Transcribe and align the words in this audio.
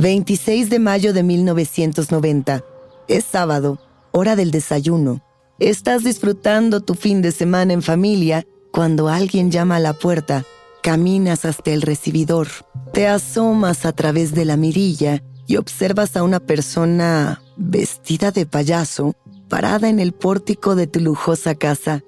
...26 0.00 0.68
de 0.68 0.78
mayo 0.78 1.12
de 1.12 1.22
1990... 1.22 2.64
...es 3.06 3.24
sábado, 3.24 3.78
hora 4.12 4.34
del 4.34 4.50
desayuno... 4.50 5.22
Estás 5.58 6.04
disfrutando 6.04 6.80
tu 6.80 6.94
fin 6.94 7.20
de 7.20 7.32
semana 7.32 7.74
en 7.74 7.82
familia 7.82 8.46
cuando 8.72 9.10
alguien 9.10 9.50
llama 9.50 9.76
a 9.76 9.80
la 9.80 9.92
puerta. 9.92 10.46
Caminas 10.82 11.44
hasta 11.44 11.70
el 11.70 11.82
recibidor, 11.82 12.48
te 12.94 13.06
asomas 13.06 13.84
a 13.84 13.92
través 13.92 14.32
de 14.32 14.46
la 14.46 14.56
mirilla 14.56 15.22
y 15.46 15.56
observas 15.56 16.16
a 16.16 16.22
una 16.22 16.40
persona 16.40 17.42
vestida 17.58 18.30
de 18.30 18.46
payaso 18.46 19.14
parada 19.50 19.90
en 19.90 20.00
el 20.00 20.12
pórtico 20.12 20.76
de 20.76 20.86
tu 20.86 21.00
lujosa 21.00 21.54
casa. 21.54 22.02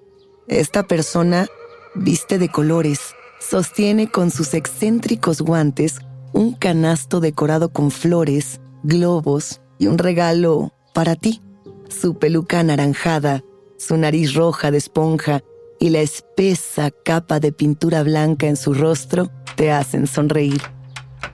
Esta 0.49 0.85
persona 0.85 1.47
viste 1.95 2.39
de 2.39 2.49
colores, 2.49 3.01
sostiene 3.39 4.11
con 4.11 4.31
sus 4.31 4.55
excéntricos 4.55 5.43
guantes 5.43 5.99
un 6.33 6.53
canasto 6.53 7.21
decorado 7.21 7.73
con 7.73 7.91
flores, 7.91 8.61
globos 8.83 9.61
y 9.79 9.87
un 9.87 9.99
regalo 9.99 10.73
para 10.95 11.17
ti. 11.17 11.43
Su 11.89 12.19
peluca 12.19 12.61
anaranjada, 12.61 13.43
su 13.79 13.97
nariz 13.97 14.35
roja 14.35 14.71
de 14.71 14.79
esponja 14.79 15.43
y 15.79 15.91
la 15.91 16.01
espesa 16.01 16.91
capa 16.91 17.41
de 17.41 17.53
pintura 17.53 18.03
blanca 18.03 18.47
en 18.47 18.57
su 18.57 18.75
rostro 18.75 19.31
te 19.57 19.73
hacen 19.73 20.07
sonreír. 20.07 20.63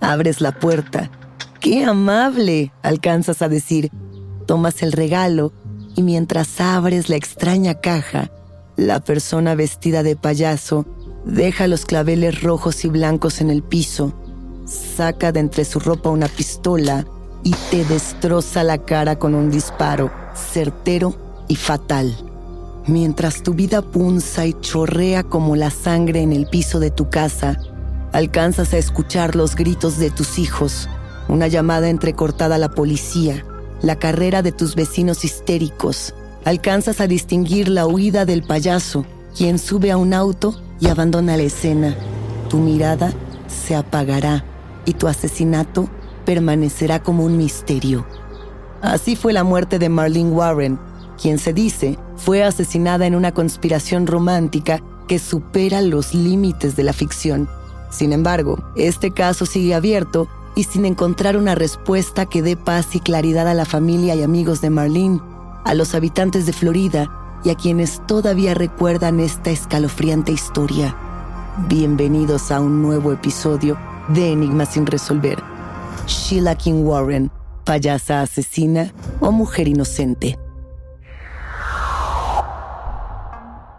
Abres 0.00 0.40
la 0.40 0.58
puerta. 0.58 1.10
¡Qué 1.60 1.84
amable! 1.84 2.72
alcanzas 2.82 3.42
a 3.42 3.48
decir. 3.48 3.90
Tomas 4.46 4.82
el 4.82 4.92
regalo 4.92 5.52
y 5.96 6.02
mientras 6.02 6.60
abres 6.60 7.08
la 7.08 7.16
extraña 7.16 7.80
caja, 7.80 8.30
la 8.76 9.00
persona 9.00 9.54
vestida 9.54 10.02
de 10.02 10.16
payaso 10.16 10.86
deja 11.24 11.66
los 11.66 11.84
claveles 11.84 12.42
rojos 12.42 12.84
y 12.84 12.88
blancos 12.88 13.40
en 13.40 13.50
el 13.50 13.62
piso, 13.62 14.14
saca 14.68 15.32
de 15.32 15.40
entre 15.40 15.64
su 15.64 15.80
ropa 15.80 16.10
una 16.10 16.28
pistola 16.28 17.06
y 17.42 17.52
te 17.70 17.84
destroza 17.84 18.62
la 18.62 18.78
cara 18.78 19.18
con 19.18 19.34
un 19.34 19.50
disparo 19.50 20.10
certero 20.34 21.14
y 21.48 21.56
fatal. 21.56 22.14
Mientras 22.86 23.42
tu 23.42 23.54
vida 23.54 23.82
punza 23.82 24.46
y 24.46 24.54
chorrea 24.60 25.22
como 25.22 25.56
la 25.56 25.70
sangre 25.70 26.22
en 26.22 26.32
el 26.32 26.46
piso 26.46 26.80
de 26.80 26.90
tu 26.90 27.10
casa, 27.10 27.56
alcanzas 28.12 28.72
a 28.72 28.78
escuchar 28.78 29.36
los 29.36 29.56
gritos 29.56 29.98
de 29.98 30.10
tus 30.10 30.38
hijos, 30.38 30.88
una 31.28 31.48
llamada 31.48 31.90
entrecortada 31.90 32.54
a 32.54 32.58
la 32.58 32.70
policía, 32.70 33.44
la 33.82 33.96
carrera 33.96 34.42
de 34.42 34.52
tus 34.52 34.74
vecinos 34.74 35.24
histéricos. 35.24 36.14
Alcanzas 36.44 37.00
a 37.00 37.06
distinguir 37.06 37.68
la 37.68 37.86
huida 37.86 38.24
del 38.24 38.42
payaso, 38.42 39.04
quien 39.36 39.58
sube 39.58 39.90
a 39.90 39.98
un 39.98 40.14
auto 40.14 40.58
y 40.80 40.88
abandona 40.88 41.36
la 41.36 41.42
escena. 41.42 41.94
Tu 42.48 42.56
mirada 42.56 43.12
se 43.48 43.76
apagará 43.76 44.44
y 44.88 44.94
tu 44.94 45.06
asesinato 45.06 45.86
permanecerá 46.24 47.02
como 47.02 47.22
un 47.24 47.36
misterio. 47.36 48.06
Así 48.80 49.16
fue 49.16 49.34
la 49.34 49.44
muerte 49.44 49.78
de 49.78 49.90
Marlene 49.90 50.30
Warren, 50.30 50.78
quien 51.20 51.38
se 51.38 51.52
dice 51.52 51.98
fue 52.16 52.42
asesinada 52.42 53.06
en 53.06 53.14
una 53.14 53.32
conspiración 53.32 54.06
romántica 54.06 54.80
que 55.06 55.18
supera 55.18 55.82
los 55.82 56.14
límites 56.14 56.74
de 56.74 56.84
la 56.84 56.94
ficción. 56.94 57.50
Sin 57.90 58.14
embargo, 58.14 58.58
este 58.76 59.10
caso 59.10 59.44
sigue 59.44 59.74
abierto 59.74 60.26
y 60.54 60.64
sin 60.64 60.86
encontrar 60.86 61.36
una 61.36 61.54
respuesta 61.54 62.24
que 62.24 62.40
dé 62.40 62.56
paz 62.56 62.96
y 62.96 63.00
claridad 63.00 63.46
a 63.46 63.54
la 63.54 63.66
familia 63.66 64.14
y 64.14 64.22
amigos 64.22 64.62
de 64.62 64.70
Marlene, 64.70 65.20
a 65.64 65.74
los 65.74 65.94
habitantes 65.94 66.46
de 66.46 66.54
Florida 66.54 67.10
y 67.44 67.50
a 67.50 67.56
quienes 67.56 68.00
todavía 68.06 68.54
recuerdan 68.54 69.20
esta 69.20 69.50
escalofriante 69.50 70.32
historia. 70.32 70.96
Bienvenidos 71.68 72.50
a 72.50 72.60
un 72.60 72.80
nuevo 72.80 73.12
episodio 73.12 73.76
de 74.08 74.32
Enigmas 74.32 74.70
sin 74.70 74.86
resolver. 74.86 75.38
Sheila 76.06 76.54
King 76.54 76.84
Warren 76.84 77.30
payasa 77.64 78.22
asesina 78.22 78.92
o 79.20 79.30
mujer 79.32 79.68
inocente. 79.68 80.38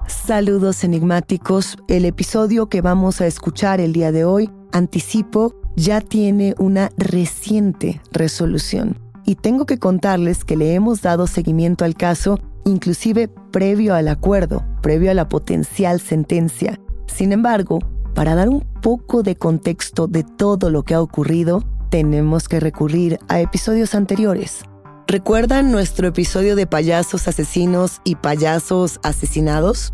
Saludos 0.08 0.84
enigmáticos. 0.84 1.78
El 1.88 2.06
episodio 2.06 2.70
que 2.70 2.82
vamos 2.82 3.20
a 3.20 3.26
escuchar 3.26 3.82
el 3.82 3.94
día 3.94 4.12
de 4.12 4.26
hoy, 4.26 4.52
anticipo, 4.72 5.56
ya 5.76 6.02
tiene 6.02 6.54
una 6.60 6.92
reciente 6.98 8.00
resolución. 8.12 8.98
Y 9.26 9.36
tengo 9.36 9.66
que 9.66 9.80
contarles 9.80 10.46
que 10.46 10.56
le 10.56 10.74
hemos 10.76 11.02
dado 11.02 11.26
seguimiento 11.26 11.84
al 11.84 11.96
caso 11.96 12.40
inclusive 12.66 13.28
previo 13.28 13.96
al 13.96 14.08
acuerdo, 14.08 14.64
previo 14.82 15.12
a 15.12 15.14
la 15.14 15.30
potencial 15.30 16.00
sentencia. 16.00 16.80
Sin 17.08 17.32
embargo, 17.32 17.80
para 18.14 18.36
dar 18.36 18.50
un 18.50 18.62
poco 18.82 19.24
de 19.24 19.36
contexto 19.36 20.08
de 20.08 20.24
todo 20.24 20.70
lo 20.70 20.84
que 20.84 20.94
ha 20.94 21.02
ocurrido, 21.02 21.64
tenemos 21.90 22.48
que 22.48 22.60
recurrir 22.60 23.20
a 23.28 23.40
episodios 23.40 23.96
anteriores. 23.96 24.64
¿Recuerdan 25.08 25.72
nuestro 25.72 26.08
episodio 26.08 26.56
de 26.56 26.68
payasos 26.68 27.28
asesinos 27.28 28.00
y 28.04 28.16
payasos 28.16 29.00
asesinados? 29.02 29.94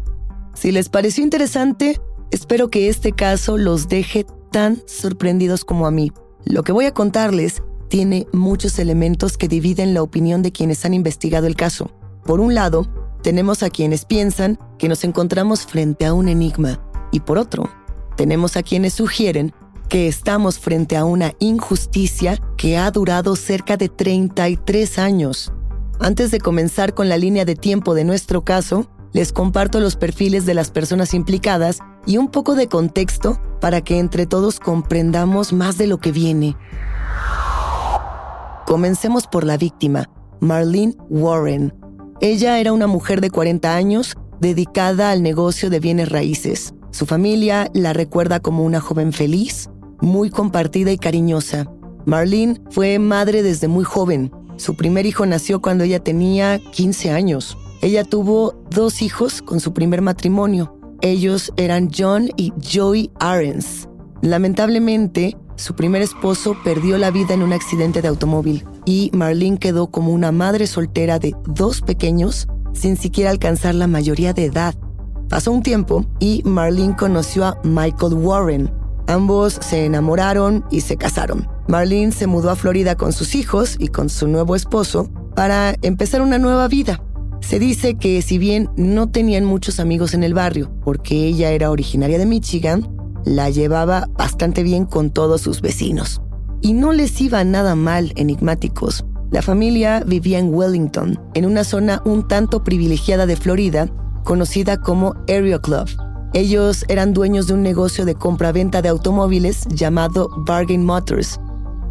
Si 0.54 0.72
les 0.72 0.90
pareció 0.90 1.24
interesante, 1.24 2.02
espero 2.32 2.70
que 2.70 2.90
este 2.90 3.14
caso 3.14 3.58
los 3.58 3.88
deje 3.88 4.26
tan 4.52 4.82
sorprendidos 4.88 5.64
como 5.64 5.88
a 5.88 5.92
mí. 5.92 6.12
Lo 6.44 6.64
que 6.64 6.72
voy 6.72 6.86
a 6.86 6.94
contarles 6.94 7.64
tiene 7.88 8.28
muchos 8.34 8.78
elementos 8.78 9.38
que 9.38 9.48
dividen 9.48 9.94
la 9.94 10.02
opinión 10.02 10.42
de 10.42 10.52
quienes 10.52 10.84
han 10.86 10.94
investigado 10.94 11.48
el 11.48 11.56
caso. 11.56 11.92
Por 12.26 12.40
un 12.40 12.54
lado, 12.54 12.86
tenemos 13.22 13.64
a 13.64 13.70
quienes 13.70 14.06
piensan 14.06 14.60
que 14.78 14.90
nos 14.90 15.04
encontramos 15.04 15.66
frente 15.66 16.06
a 16.06 16.14
un 16.14 16.28
enigma 16.28 16.82
y 17.12 17.22
por 17.22 17.38
otro, 17.38 17.70
tenemos 18.16 18.58
a 18.58 18.64
quienes 18.64 18.94
sugieren 18.94 19.54
que 19.90 20.08
estamos 20.08 20.60
frente 20.60 20.98
a 20.98 21.06
una 21.06 21.34
injusticia 21.40 22.42
que 22.58 22.78
ha 22.78 22.90
durado 22.92 23.36
cerca 23.36 23.78
de 23.78 23.90
33 23.90 25.00
años. 25.00 25.52
Antes 26.00 26.32
de 26.32 26.40
comenzar 26.40 26.94
con 26.94 27.08
la 27.08 27.18
línea 27.18 27.46
de 27.46 27.56
tiempo 27.56 27.94
de 27.94 28.04
nuestro 28.04 28.44
caso, 28.44 28.90
les 29.14 29.32
comparto 29.32 29.80
los 29.80 29.96
perfiles 29.96 30.46
de 30.46 30.54
las 30.54 30.72
personas 30.72 31.14
implicadas 31.14 31.80
y 32.06 32.18
un 32.18 32.28
poco 32.28 32.56
de 32.56 32.68
contexto 32.68 33.40
para 33.62 33.82
que 33.82 33.98
entre 33.98 34.26
todos 34.26 34.60
comprendamos 34.60 35.54
más 35.54 35.78
de 35.78 35.88
lo 35.88 36.00
que 36.00 36.12
viene. 36.12 36.58
Comencemos 38.68 39.28
por 39.28 39.46
la 39.46 39.58
víctima, 39.58 40.10
Marlene 40.42 40.96
Warren. 41.10 41.74
Ella 42.20 42.60
era 42.60 42.74
una 42.74 42.88
mujer 42.88 43.22
de 43.22 43.30
40 43.30 43.74
años 43.74 44.18
dedicada 44.42 45.12
al 45.12 45.24
negocio 45.24 45.70
de 45.70 45.80
bienes 45.80 46.10
raíces. 46.10 46.75
Su 46.96 47.06
familia 47.06 47.70
la 47.74 47.92
recuerda 47.92 48.40
como 48.40 48.64
una 48.64 48.80
joven 48.80 49.12
feliz, 49.12 49.70
muy 50.00 50.30
compartida 50.30 50.94
y 50.94 50.98
cariñosa. 50.98 51.70
Marlene 52.06 52.62
fue 52.70 53.00
madre 53.00 53.44
desde 53.44 53.68
muy 53.68 53.84
joven. 53.84 54.32
Su 54.56 54.78
primer 54.78 55.06
hijo 55.06 55.26
nació 55.26 55.62
cuando 55.62 55.84
ella 55.84 56.00
tenía 56.00 56.58
15 56.58 57.12
años. 57.12 57.58
Ella 57.82 58.06
tuvo 58.06 58.56
dos 58.70 59.02
hijos 59.02 59.42
con 59.42 59.60
su 59.60 59.74
primer 59.74 60.02
matrimonio. 60.02 60.80
Ellos 61.02 61.52
eran 61.58 61.90
John 61.94 62.30
y 62.38 62.54
Joey 62.64 63.12
Arens. 63.20 63.90
Lamentablemente, 64.22 65.36
su 65.58 65.76
primer 65.76 66.02
esposo 66.02 66.56
perdió 66.64 66.98
la 66.98 67.12
vida 67.12 67.34
en 67.34 67.42
un 67.42 67.52
accidente 67.52 68.02
de 68.02 68.08
automóvil 68.08 68.66
y 68.86 69.12
Marlene 69.14 69.58
quedó 69.58 69.88
como 69.88 70.14
una 70.14 70.32
madre 70.32 70.66
soltera 70.66 71.20
de 71.20 71.36
dos 71.46 71.82
pequeños 71.82 72.48
sin 72.72 72.96
siquiera 72.96 73.32
alcanzar 73.32 73.76
la 73.76 73.88
mayoría 73.88 74.32
de 74.32 74.46
edad. 74.46 74.76
Pasó 75.30 75.52
un 75.52 75.64
tiempo 75.64 76.06
y 76.20 76.42
Marlene 76.46 76.96
conoció 76.96 77.46
a 77.46 77.60
Michael 77.64 78.14
Warren. 78.14 78.72
Ambos 79.08 79.58
se 79.62 79.86
enamoraron 79.86 80.64
y 80.72 80.82
se 80.82 80.98
casaron. 80.98 81.48
Marlene 81.68 82.12
se 82.12 82.28
mudó 82.28 82.52
a 82.52 82.56
Florida 82.56 82.96
con 82.96 83.12
sus 83.12 83.36
hijos 83.36 83.76
y 83.80 83.88
con 83.88 84.10
su 84.10 84.28
nuevo 84.28 84.56
esposo 84.56 85.10
para 85.36 85.76
empezar 85.82 86.22
una 86.22 86.38
nueva 86.38 86.68
vida. 86.68 87.02
Se 87.42 87.60
dice 87.60 87.96
que 87.96 88.22
si 88.22 88.38
bien 88.38 88.70
no 88.76 89.10
tenían 89.10 89.46
muchos 89.46 89.80
amigos 89.80 90.14
en 90.14 90.24
el 90.24 90.34
barrio, 90.34 90.72
porque 90.84 91.28
ella 91.28 91.52
era 91.52 91.70
originaria 91.70 92.18
de 92.18 92.26
Michigan, 92.26 92.90
la 93.26 93.50
llevaba 93.50 94.10
bastante 94.18 94.64
bien 94.64 94.86
con 94.86 95.12
todos 95.12 95.42
sus 95.42 95.62
vecinos. 95.62 96.22
Y 96.62 96.74
no 96.74 96.94
les 96.94 97.20
iba 97.22 97.44
nada 97.44 97.76
mal 97.76 98.14
enigmáticos. 98.16 99.06
La 99.32 99.42
familia 99.42 100.04
vivía 100.06 100.40
en 100.40 100.54
Wellington, 100.54 101.20
en 101.34 101.46
una 101.46 101.64
zona 101.64 102.02
un 102.06 102.28
tanto 102.28 102.64
privilegiada 102.64 103.26
de 103.26 103.36
Florida, 103.36 103.90
conocida 104.26 104.76
como 104.76 105.16
Area 105.30 105.60
Club. 105.60 105.88
Ellos 106.34 106.84
eran 106.90 107.14
dueños 107.14 107.48
de 107.48 107.54
un 107.54 107.64
negocio 107.64 108.04
de 108.04 108.16
compra-venta 108.16 108.82
de 108.82 108.90
automóviles 108.90 109.66
llamado 109.70 110.30
Bargain 110.40 110.84
Motors, 110.84 111.40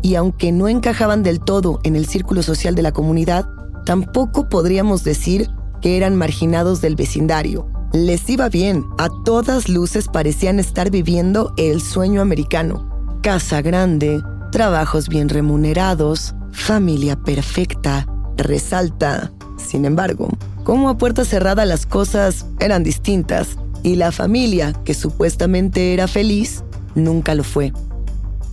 y 0.03 0.17
aunque 0.17 0.53
no 0.53 0.69
encajaban 0.69 1.23
del 1.23 1.41
todo 1.41 1.81
en 1.83 1.97
el 1.97 2.05
círculo 2.05 2.43
social 2.43 2.75
de 2.75 2.83
la 2.83 2.93
comunidad, 2.93 3.49
tampoco 3.87 4.51
podríamos 4.51 5.03
decir 5.03 5.49
que 5.81 5.97
eran 5.97 6.15
marginados 6.15 6.83
del 6.83 6.95
vecindario. 6.95 7.67
Les 7.95 8.29
iba 8.29 8.49
bien, 8.51 8.85
a 8.99 9.09
todas 9.25 9.69
luces 9.69 10.09
parecían 10.09 10.59
estar 10.59 10.91
viviendo 10.91 11.55
el 11.57 11.81
sueño 11.81 12.21
americano. 12.21 12.91
Casa 13.23 13.63
grande, 13.63 14.21
trabajos 14.51 15.09
bien 15.09 15.31
remunerados, 15.31 16.35
familia 16.53 17.17
perfecta, 17.17 18.07
resalta. 18.37 19.34
Sin 19.67 19.85
embargo, 19.85 20.29
como 20.63 20.89
a 20.89 20.99
puerta 20.99 21.25
cerrada 21.25 21.65
las 21.65 21.87
cosas 21.87 22.47
eran 22.61 22.83
distintas 22.83 23.57
y 23.83 23.97
la 23.97 24.13
familia, 24.13 24.73
que 24.85 24.95
supuestamente 24.95 25.93
era 25.93 26.07
feliz, 26.09 26.63
nunca 26.95 27.35
lo 27.35 27.45
fue. 27.45 27.73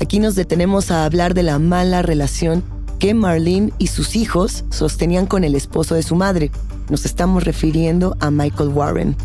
Aquí 0.02 0.20
nos 0.20 0.36
detenemos 0.36 0.90
a 0.92 1.06
hablar 1.06 1.34
de 1.34 1.44
la 1.44 1.60
mala 1.60 2.02
relación 2.02 2.64
que 3.00 3.14
Marlene 3.14 3.72
y 3.78 3.88
sus 3.88 4.16
hijos 4.16 4.64
sostenían 4.70 5.26
con 5.26 5.44
el 5.44 5.56
esposo 5.56 5.96
de 5.96 6.04
su 6.04 6.16
madre. 6.16 6.52
Nos 6.90 7.06
estamos 7.06 7.44
refiriendo 7.44 8.16
a 8.20 8.30
Michael 8.30 8.70
Warren. 8.70 9.16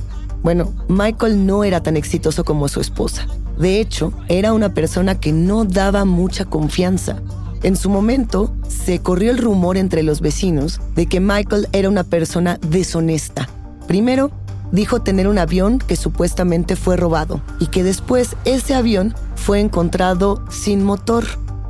Bueno, 0.43 0.73
Michael 0.89 1.45
no 1.45 1.65
era 1.65 1.83
tan 1.83 1.97
exitoso 1.97 2.45
como 2.45 2.69
su 2.69 2.81
esposa. 2.81 3.27
De 3.59 3.81
hecho, 3.81 4.13
era 4.29 4.53
una 4.53 4.75
persona 4.75 5.19
que 5.19 5.33
no 5.33 5.65
daba 5.65 6.05
mucha 6.05 6.45
confianza. 6.45 7.21
En 7.63 7.77
su 7.77 7.91
momento, 7.91 8.55
se 8.69 9.01
corrió 9.01 9.31
el 9.31 9.39
rumor 9.39 9.77
entre 9.77 10.03
los 10.03 10.21
vecinos 10.21 10.81
de 10.95 11.07
que 11.07 11.21
Michael 11.21 11.69
era 11.73 11.89
una 11.89 12.05
persona 12.05 12.59
deshonesta. 12.69 13.49
Primero, 13.87 14.31
dijo 14.73 15.03
tener 15.03 15.29
un 15.29 15.39
avión 15.39 15.79
que 15.79 15.97
supuestamente 15.97 16.77
fue 16.77 16.97
robado 16.97 17.41
y 17.59 17.69
que 17.69 17.83
después 17.83 18.37
ese 18.45 18.75
avión 18.75 19.15
fue 19.35 19.61
encontrado 19.61 20.45
sin 20.51 20.85
motor. 20.85 21.25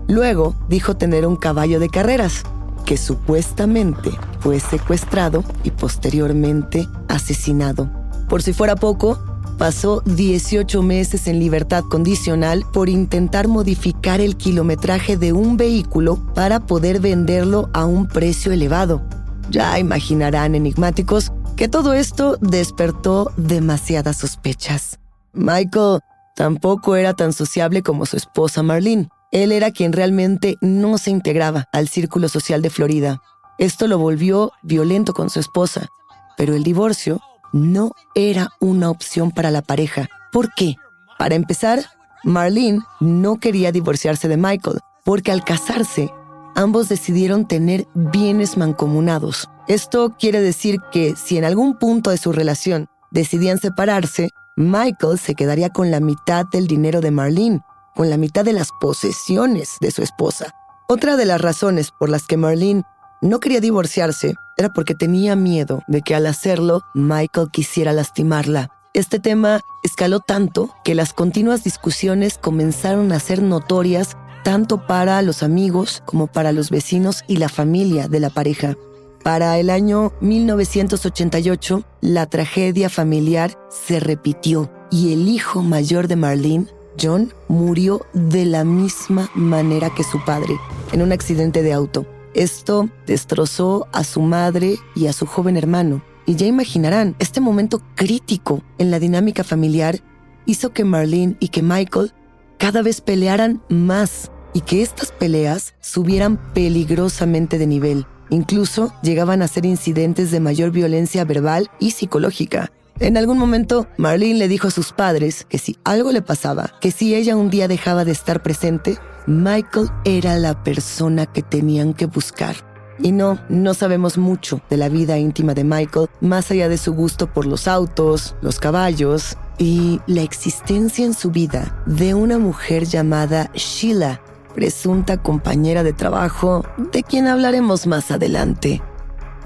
Luego 0.09 0.55
dijo 0.69 0.97
tener 0.97 1.27
un 1.27 1.37
caballo 1.37 1.79
de 1.81 1.89
carreras 1.89 2.43
que 2.85 2.97
supuestamente 2.97 4.11
fue 4.41 4.61
secuestrado 4.61 5.45
y 5.65 5.71
posteriormente 5.71 6.89
asesinado. 7.09 7.91
Por 8.29 8.43
si 8.43 8.53
fuera 8.53 8.77
poco, 8.77 9.19
pasó 9.57 10.03
18 10.05 10.83
meses 10.83 11.27
en 11.27 11.39
libertad 11.39 11.85
condicional 11.85 12.65
por 12.73 12.89
intentar 12.89 13.49
modificar 13.49 14.21
el 14.21 14.37
kilometraje 14.37 15.17
de 15.17 15.33
un 15.33 15.57
vehículo 15.57 16.17
para 16.35 16.61
poder 16.61 17.01
venderlo 17.01 17.71
a 17.73 17.85
un 17.85 18.07
precio 18.07 18.53
elevado. 18.53 19.03
Ya 19.51 19.79
imaginarán 19.79 20.55
enigmáticos 20.55 21.33
que 21.57 21.69
todo 21.69 21.95
esto 21.95 22.37
despertó 22.41 23.33
demasiadas 23.37 24.19
sospechas. 24.19 24.99
Michael 25.33 26.01
tampoco 26.35 26.97
era 26.97 27.15
tan 27.15 27.33
sociable 27.33 27.83
como 27.83 28.07
su 28.07 28.17
esposa 28.17 28.63
Marlene. 28.63 29.09
Él 29.33 29.53
era 29.53 29.71
quien 29.71 29.93
realmente 29.93 30.57
no 30.61 30.99
se 30.99 31.11
integraba 31.11 31.65
al 31.73 31.89
círculo 31.89 32.29
social 32.29 32.63
de 32.63 32.71
Florida. 32.71 33.23
Esto 33.59 33.87
lo 33.87 33.99
volvió 33.99 34.53
violento 34.63 35.15
con 35.15 35.31
su 35.31 35.41
esposa, 35.41 35.89
pero 36.37 36.55
el 36.55 36.63
divorcio 36.63 37.21
no 37.53 37.93
era 38.15 38.51
una 38.61 38.91
opción 38.91 39.31
para 39.31 39.51
la 39.51 39.63
pareja. 39.63 40.09
¿Por 40.33 40.53
qué? 40.55 40.77
Para 41.19 41.35
empezar, 41.35 41.87
Marlene 42.25 42.81
no 43.01 43.39
quería 43.39 43.73
divorciarse 43.73 44.29
de 44.29 44.37
Michael, 44.37 44.81
porque 45.05 45.33
al 45.33 45.45
casarse, 45.45 46.11
ambos 46.55 46.89
decidieron 46.89 47.47
tener 47.47 47.87
bienes 47.95 48.57
mancomunados. 48.57 49.49
Esto 49.69 50.15
quiere 50.19 50.41
decir 50.41 50.79
que 50.93 51.15
si 51.17 51.39
en 51.39 51.45
algún 51.45 51.79
punto 51.79 52.11
de 52.11 52.19
su 52.19 52.33
relación 52.33 52.89
decidían 53.11 53.59
separarse, 53.59 54.31
Michael 54.57 55.19
se 55.19 55.35
quedaría 55.35 55.71
con 55.71 55.91
la 55.91 56.01
mitad 56.01 56.47
del 56.47 56.67
dinero 56.67 57.01
de 57.01 57.11
Marlene, 57.11 57.61
con 57.95 58.11
la 58.11 58.17
mitad 58.17 58.45
de 58.45 58.53
las 58.53 58.71
posesiones 58.81 59.77
de 59.81 59.91
su 59.91 60.03
esposa. 60.03 60.55
Otra 60.89 61.17
de 61.17 61.27
las 61.27 61.41
razones 61.41 61.91
por 61.91 62.09
las 62.09 62.27
que 62.27 62.37
Marlene 62.37 62.85
no 63.23 63.41
quería 63.41 63.61
divorciarse 63.61 64.35
era 64.57 64.73
porque 64.73 64.95
tenía 64.95 65.37
miedo 65.37 65.83
de 65.87 66.03
que 66.03 66.15
al 66.15 66.27
hacerlo 66.27 66.83
Michael 66.95 67.49
quisiera 67.51 67.93
lastimarla. 67.93 68.71
Este 68.95 69.19
tema 69.19 69.61
escaló 69.83 70.21
tanto 70.21 70.75
que 70.83 70.95
las 70.95 71.13
continuas 71.13 71.65
discusiones 71.65 72.39
comenzaron 72.39 73.13
a 73.13 73.21
ser 73.21 73.43
notorias 73.43 74.17
tanto 74.43 74.87
para 74.87 75.21
los 75.23 75.43
amigos 75.43 76.03
como 76.07 76.29
para 76.29 76.53
los 76.53 76.71
vecinos 76.71 77.25
y 77.27 77.37
la 77.37 77.49
familia 77.49 78.09
de 78.09 78.21
la 78.21 78.31
pareja. 78.31 78.77
Para 79.23 79.59
el 79.59 79.71
año 79.71 80.13
1988, 80.21 81.83
la 82.01 82.27
tragedia 82.27 82.89
familiar 82.89 83.59
se 83.69 83.99
repitió 83.99 84.71
y 84.91 85.13
el 85.13 85.29
hijo 85.29 85.63
mayor 85.63 86.07
de 86.07 86.17
Marlene, 86.17 86.67
John, 86.99 87.35
murió 87.49 88.07
de 88.15 88.47
la 88.47 88.65
misma 88.65 89.29
manera 89.35 89.91
que 89.91 90.05
su 90.05 90.25
padre, 90.25 90.55
en 90.93 91.03
un 91.03 91.13
accidente 91.13 91.63
de 91.63 91.73
auto. 91.73 92.07
Esto 92.37 92.91
destrozó 93.07 93.89
a 93.95 94.05
su 94.05 94.21
madre 94.21 94.77
y 94.95 95.07
a 95.07 95.15
su 95.15 95.25
joven 95.25 95.57
hermano. 95.57 96.03
Y 96.27 96.35
ya 96.35 96.45
imaginarán, 96.45 97.17
este 97.19 97.41
momento 97.41 97.81
crítico 97.95 98.63
en 98.77 98.91
la 98.91 98.99
dinámica 98.99 99.43
familiar 99.43 100.01
hizo 100.45 100.71
que 100.75 100.85
Marlene 100.85 101.37
y 101.41 101.49
que 101.49 101.63
Michael 101.63 102.13
cada 102.59 102.83
vez 102.83 103.01
pelearan 103.01 103.63
más 103.71 104.31
y 104.53 104.61
que 104.61 104.83
estas 104.83 105.13
peleas 105.13 105.75
subieran 105.81 106.37
peligrosamente 106.53 107.57
de 107.57 107.67
nivel. 107.67 108.07
Incluso 108.29 108.93
llegaban 109.03 109.41
a 109.41 109.49
ser 109.49 109.65
incidentes 109.65 110.31
de 110.31 110.41
mayor 110.41 110.73
violencia 110.73 111.25
verbal 111.25 111.71
y 111.79 111.93
psicológica. 111.93 112.71
En 112.99 113.19
algún 113.19 113.39
momento, 113.39 113.87
Marlene 113.99 114.39
le 114.39 114.49
dijo 114.49 114.69
a 114.69 114.71
sus 114.71 114.93
padres 114.93 115.47
que 115.49 115.59
si 115.59 115.77
algo 115.85 116.13
le 116.13 116.23
pasaba, 116.23 116.73
que 116.81 116.91
si 116.91 117.15
ella 117.15 117.37
un 117.37 117.51
día 117.51 117.69
dejaba 117.69 118.07
de 118.07 118.13
estar 118.13 118.43
presente, 118.43 118.99
Michael 119.27 119.91
era 120.05 120.39
la 120.39 120.63
persona 120.63 121.27
que 121.27 121.43
tenían 121.43 121.93
que 121.93 122.07
buscar. 122.07 122.57
Y 122.99 123.13
no, 123.13 123.39
no 123.51 123.75
sabemos 123.75 124.17
mucho 124.17 124.63
de 124.71 124.79
la 124.79 124.89
vida 124.89 125.19
íntima 125.19 125.53
de 125.53 125.65
Michael, 125.65 126.09
más 126.23 126.51
allá 126.51 126.71
de 126.71 126.79
su 126.79 126.95
gusto 126.95 127.27
por 127.27 127.45
los 127.45 127.69
autos, 127.69 128.35
los 128.41 128.59
caballos 128.59 129.37
y 129.59 130.01
la 130.07 130.23
existencia 130.23 131.05
en 131.05 131.13
su 131.13 131.31
vida 131.31 131.83
de 131.85 132.15
una 132.15 132.39
mujer 132.39 132.87
llamada 132.87 133.51
Sheila, 133.53 134.23
presunta 134.55 135.19
compañera 135.19 135.83
de 135.83 135.93
trabajo, 135.93 136.65
de 136.93 137.03
quien 137.03 137.27
hablaremos 137.27 137.87
más 137.87 138.11
adelante. 138.11 138.81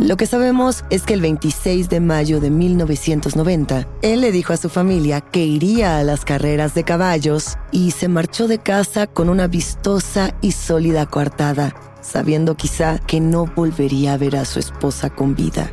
Lo 0.01 0.17
que 0.17 0.25
sabemos 0.25 0.83
es 0.89 1.03
que 1.03 1.13
el 1.13 1.21
26 1.21 1.91
de 1.91 2.01
mayo 2.01 2.41
de 2.41 2.49
1990, 2.49 3.87
él 4.01 4.23
le 4.23 4.33
dijo 4.33 4.55
a 4.55 4.57
su 4.57 4.71
familia 4.71 5.21
que 5.21 5.45
iría 5.45 5.99
a 5.99 6.05
las 6.05 6.25
carreras 6.25 6.73
de 6.73 6.85
caballos 6.85 7.59
y 7.71 7.91
se 7.91 8.09
marchó 8.09 8.49
de 8.49 8.59
casa 8.59 9.07
con 9.07 9.29
una 9.29 9.47
vistosa 9.47 10.35
y 10.41 10.53
sólida 10.53 11.05
coartada, 11.05 11.75
sabiendo 12.01 12.57
quizá 12.57 12.99
que 12.99 13.21
no 13.21 13.45
volvería 13.45 14.15
a 14.15 14.17
ver 14.17 14.37
a 14.37 14.47
su 14.47 14.59
esposa 14.59 15.11
con 15.11 15.35
vida. 15.35 15.71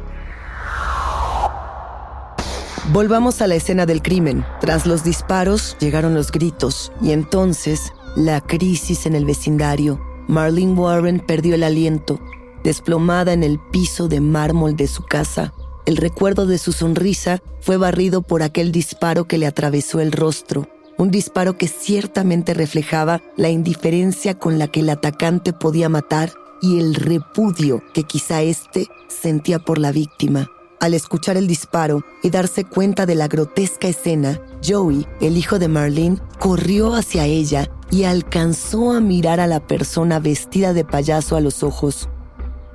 Volvamos 2.92 3.42
a 3.42 3.48
la 3.48 3.56
escena 3.56 3.86
del 3.86 4.02
crimen. 4.02 4.46
Tras 4.60 4.86
los 4.86 5.06
disparos 5.06 5.78
llegaron 5.80 6.14
los 6.14 6.34
gritos 6.34 6.92
y 7.02 7.12
entonces 7.12 7.94
la 8.18 8.42
crisis 8.42 9.06
en 9.06 9.16
el 9.16 9.24
vecindario. 9.24 10.02
Marlene 10.28 10.74
Warren 10.74 11.22
perdió 11.22 11.56
el 11.56 11.64
aliento 11.64 12.20
desplomada 12.68 13.32
en 13.32 13.44
el 13.44 13.60
piso 13.60 14.10
de 14.10 14.20
mármol 14.20 14.76
de 14.76 14.88
su 14.88 15.02
casa. 15.04 15.54
El 15.86 15.96
recuerdo 15.96 16.46
de 16.46 16.58
su 16.58 16.74
sonrisa 16.74 17.42
fue 17.62 17.78
barrido 17.78 18.24
por 18.24 18.44
aquel 18.44 18.74
disparo 18.74 19.24
que 19.26 19.38
le 19.38 19.48
atravesó 19.48 20.02
el 20.02 20.12
rostro, 20.12 20.68
un 20.98 21.10
disparo 21.10 21.58
que 21.58 21.70
ciertamente 21.70 22.54
reflejaba 22.54 23.22
la 23.38 23.48
indiferencia 23.48 24.38
con 24.38 24.60
la 24.60 24.68
que 24.68 24.82
el 24.82 24.90
atacante 24.90 25.54
podía 25.54 25.88
matar 25.88 26.34
y 26.62 26.80
el 26.80 26.96
repudio 26.96 27.82
que 27.94 28.04
quizá 28.04 28.42
éste 28.42 28.90
sentía 29.08 29.60
por 29.60 29.78
la 29.78 29.94
víctima. 29.94 30.52
Al 30.82 30.94
escuchar 30.94 31.38
el 31.38 31.48
disparo 31.48 32.04
y 32.22 32.32
darse 32.32 32.66
cuenta 32.66 33.06
de 33.06 33.16
la 33.16 33.30
grotesca 33.30 33.88
escena, 33.88 34.42
Joey, 34.62 35.08
el 35.22 35.38
hijo 35.38 35.58
de 35.58 35.70
Marlene, 35.70 36.20
corrió 36.38 36.96
hacia 36.96 37.28
ella 37.28 37.72
y 37.92 38.04
alcanzó 38.04 38.92
a 38.92 39.00
mirar 39.00 39.40
a 39.40 39.48
la 39.48 39.66
persona 39.66 40.20
vestida 40.20 40.74
de 40.74 40.84
payaso 40.84 41.38
a 41.38 41.40
los 41.40 41.64
ojos. 41.64 42.10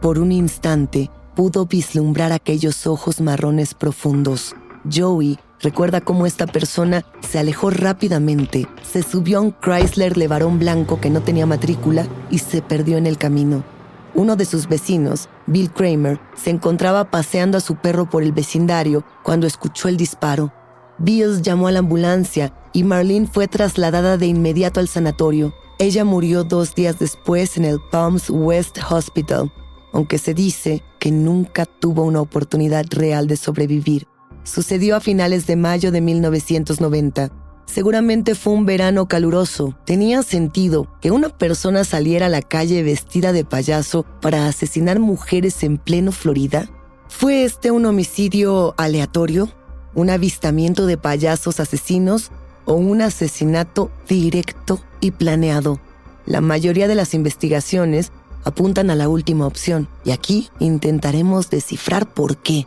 Por 0.02 0.18
un 0.18 0.32
instante 0.32 1.12
pudo 1.36 1.64
vislumbrar 1.64 2.32
aquellos 2.32 2.88
ojos 2.88 3.20
marrones 3.20 3.72
profundos. 3.72 4.56
Joey 4.92 5.38
recuerda 5.60 6.00
cómo 6.00 6.26
esta 6.26 6.48
persona 6.48 7.04
se 7.20 7.38
alejó 7.38 7.70
rápidamente, 7.70 8.66
se 8.82 9.04
subió 9.04 9.38
a 9.38 9.42
un 9.42 9.52
Chrysler 9.52 10.16
Levarón 10.16 10.58
blanco 10.58 11.00
que 11.00 11.08
no 11.08 11.22
tenía 11.22 11.46
matrícula 11.46 12.08
y 12.30 12.38
se 12.38 12.62
perdió 12.62 12.98
en 12.98 13.06
el 13.06 13.16
camino. 13.16 13.62
Uno 14.16 14.34
de 14.34 14.44
sus 14.44 14.66
vecinos, 14.66 15.28
Bill 15.46 15.70
Kramer, 15.70 16.18
se 16.34 16.50
encontraba 16.50 17.08
paseando 17.12 17.58
a 17.58 17.60
su 17.60 17.76
perro 17.76 18.10
por 18.10 18.24
el 18.24 18.32
vecindario 18.32 19.04
cuando 19.22 19.46
escuchó 19.46 19.86
el 19.86 19.96
disparo. 19.96 20.52
Bill 20.98 21.42
llamó 21.42 21.68
a 21.68 21.72
la 21.72 21.78
ambulancia 21.78 22.52
y 22.72 22.82
Marlene 22.82 23.28
fue 23.28 23.46
trasladada 23.46 24.16
de 24.16 24.26
inmediato 24.26 24.80
al 24.80 24.88
sanatorio. 24.88 25.54
Ella 25.78 26.04
murió 26.04 26.42
dos 26.42 26.74
días 26.74 26.98
después 26.98 27.56
en 27.56 27.66
el 27.66 27.78
Palms 27.92 28.30
West 28.30 28.78
Hospital, 28.90 29.52
aunque 29.92 30.18
se 30.18 30.34
dice 30.34 30.82
que 30.98 31.10
nunca 31.10 31.66
tuvo 31.66 32.02
una 32.02 32.20
oportunidad 32.20 32.86
real 32.90 33.26
de 33.26 33.36
sobrevivir. 33.36 34.06
Sucedió 34.44 34.96
a 34.96 35.00
finales 35.00 35.46
de 35.46 35.56
mayo 35.56 35.92
de 35.92 36.00
1990. 36.00 37.30
Seguramente 37.66 38.34
fue 38.34 38.52
un 38.52 38.66
verano 38.66 39.06
caluroso. 39.06 39.76
Tenía 39.86 40.22
sentido 40.22 40.88
que 41.00 41.10
una 41.10 41.28
persona 41.28 41.84
saliera 41.84 42.26
a 42.26 42.28
la 42.28 42.42
calle 42.42 42.82
vestida 42.82 43.32
de 43.32 43.44
payaso 43.44 44.04
para 44.20 44.46
asesinar 44.46 44.98
mujeres 44.98 45.62
en 45.62 45.78
pleno 45.78 46.12
Florida. 46.12 46.68
¿Fue 47.08 47.44
este 47.44 47.70
un 47.70 47.86
homicidio 47.86 48.74
aleatorio? 48.78 49.48
¿Un 49.94 50.10
avistamiento 50.10 50.86
de 50.86 50.96
payasos 50.96 51.60
asesinos? 51.60 52.30
¿O 52.64 52.74
un 52.74 53.00
asesinato 53.02 53.90
directo 54.08 54.80
y 55.00 55.12
planeado? 55.12 55.80
La 56.26 56.40
mayoría 56.40 56.88
de 56.88 56.94
las 56.94 57.14
investigaciones 57.14 58.12
apuntan 58.44 58.90
a 58.90 58.94
la 58.94 59.08
última 59.08 59.46
opción 59.46 59.88
y 60.04 60.10
aquí 60.10 60.50
intentaremos 60.58 61.50
descifrar 61.50 62.12
por 62.12 62.36
qué. 62.36 62.66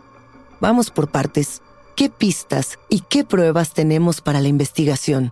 Vamos 0.59 0.91
por 0.91 1.09
partes. 1.09 1.61
¿Qué 1.95 2.09
pistas 2.09 2.77
y 2.89 3.01
qué 3.01 3.23
pruebas 3.23 3.73
tenemos 3.73 4.21
para 4.21 4.41
la 4.41 4.47
investigación? 4.47 5.31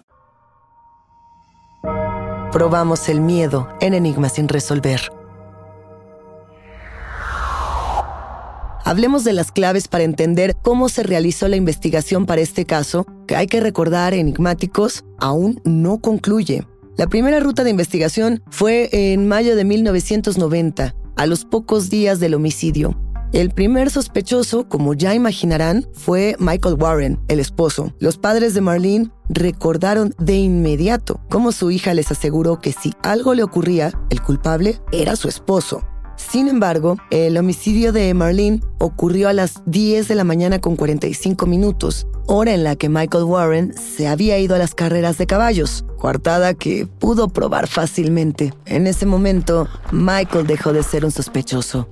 Probamos 2.51 3.07
el 3.07 3.21
miedo 3.21 3.69
en 3.79 3.93
Enigmas 3.93 4.33
sin 4.33 4.49
resolver. 4.49 4.99
Hablemos 8.83 9.23
de 9.23 9.31
las 9.31 9.53
claves 9.53 9.87
para 9.87 10.03
entender 10.03 10.57
cómo 10.61 10.89
se 10.89 11.03
realizó 11.03 11.47
la 11.47 11.55
investigación 11.55 12.25
para 12.25 12.41
este 12.41 12.65
caso, 12.65 13.05
que 13.25 13.37
hay 13.37 13.47
que 13.47 13.61
recordar, 13.61 14.13
enigmáticos, 14.13 15.05
aún 15.17 15.61
no 15.63 15.99
concluye. 16.01 16.67
La 16.97 17.07
primera 17.07 17.39
ruta 17.39 17.63
de 17.63 17.69
investigación 17.69 18.43
fue 18.49 18.89
en 18.91 19.29
mayo 19.29 19.55
de 19.55 19.63
1990, 19.63 20.93
a 21.15 21.25
los 21.27 21.45
pocos 21.45 21.89
días 21.89 22.19
del 22.19 22.33
homicidio. 22.33 22.97
El 23.33 23.51
primer 23.51 23.89
sospechoso, 23.89 24.67
como 24.67 24.93
ya 24.93 25.15
imaginarán, 25.15 25.87
fue 25.93 26.35
Michael 26.37 26.75
Warren, 26.77 27.17
el 27.29 27.39
esposo. 27.39 27.93
Los 27.99 28.17
padres 28.17 28.53
de 28.53 28.59
Marlene 28.59 29.09
recordaron 29.29 30.13
de 30.19 30.35
inmediato 30.35 31.21
cómo 31.29 31.53
su 31.53 31.71
hija 31.71 31.93
les 31.93 32.11
aseguró 32.11 32.59
que 32.59 32.73
si 32.73 32.91
algo 33.03 33.33
le 33.33 33.43
ocurría, 33.43 33.93
el 34.09 34.21
culpable 34.21 34.81
era 34.91 35.15
su 35.15 35.29
esposo. 35.29 35.81
Sin 36.17 36.49
embargo, 36.49 36.97
el 37.09 37.37
homicidio 37.37 37.93
de 37.93 38.13
Marlene 38.13 38.59
ocurrió 38.79 39.29
a 39.29 39.33
las 39.33 39.63
10 39.65 40.09
de 40.09 40.15
la 40.15 40.25
mañana 40.25 40.59
con 40.59 40.75
45 40.75 41.45
minutos, 41.45 42.07
hora 42.27 42.53
en 42.53 42.65
la 42.65 42.75
que 42.75 42.89
Michael 42.89 43.23
Warren 43.23 43.73
se 43.77 44.09
había 44.09 44.39
ido 44.39 44.55
a 44.55 44.59
las 44.59 44.75
carreras 44.75 45.17
de 45.17 45.25
caballos, 45.25 45.85
coartada 45.97 46.53
que 46.53 46.85
pudo 46.85 47.29
probar 47.29 47.67
fácilmente. 47.67 48.53
En 48.65 48.87
ese 48.87 49.05
momento, 49.05 49.69
Michael 49.93 50.47
dejó 50.47 50.73
de 50.73 50.83
ser 50.83 51.05
un 51.05 51.11
sospechoso. 51.11 51.87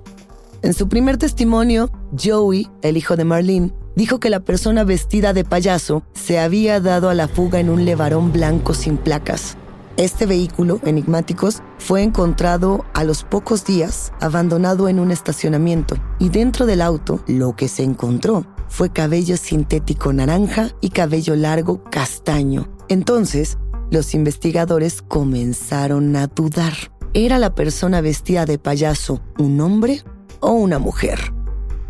En 0.61 0.73
su 0.73 0.89
primer 0.89 1.17
testimonio, 1.17 1.89
Joey, 2.21 2.67
el 2.81 2.97
hijo 2.97 3.15
de 3.15 3.23
Marlene, 3.23 3.73
dijo 3.95 4.19
que 4.19 4.29
la 4.29 4.41
persona 4.41 4.83
vestida 4.83 5.31
de 5.31 5.45
payaso 5.45 6.03
se 6.13 6.39
había 6.39 6.81
dado 6.81 7.09
a 7.09 7.13
la 7.13 7.29
fuga 7.29 7.59
en 7.59 7.69
un 7.69 7.85
levarón 7.85 8.33
blanco 8.33 8.73
sin 8.73 8.97
placas. 8.97 9.55
Este 9.95 10.25
vehículo, 10.25 10.79
enigmáticos, 10.85 11.61
fue 11.77 12.03
encontrado 12.03 12.85
a 12.93 13.03
los 13.03 13.23
pocos 13.23 13.65
días 13.65 14.13
abandonado 14.19 14.89
en 14.89 14.99
un 14.99 15.11
estacionamiento 15.11 15.95
y 16.19 16.29
dentro 16.29 16.65
del 16.65 16.81
auto 16.81 17.21
lo 17.27 17.55
que 17.55 17.67
se 17.67 17.83
encontró 17.83 18.45
fue 18.69 18.91
cabello 18.91 19.35
sintético 19.35 20.13
naranja 20.13 20.69
y 20.79 20.89
cabello 20.89 21.35
largo 21.35 21.83
castaño. 21.85 22.69
Entonces, 22.87 23.57
los 23.91 24.13
investigadores 24.13 25.01
comenzaron 25.01 26.15
a 26.15 26.27
dudar. 26.27 26.73
¿Era 27.13 27.39
la 27.39 27.55
persona 27.55 28.01
vestida 28.01 28.45
de 28.45 28.59
payaso 28.59 29.21
un 29.37 29.59
hombre 29.61 30.03
o 30.39 30.51
una 30.51 30.79
mujer. 30.79 31.33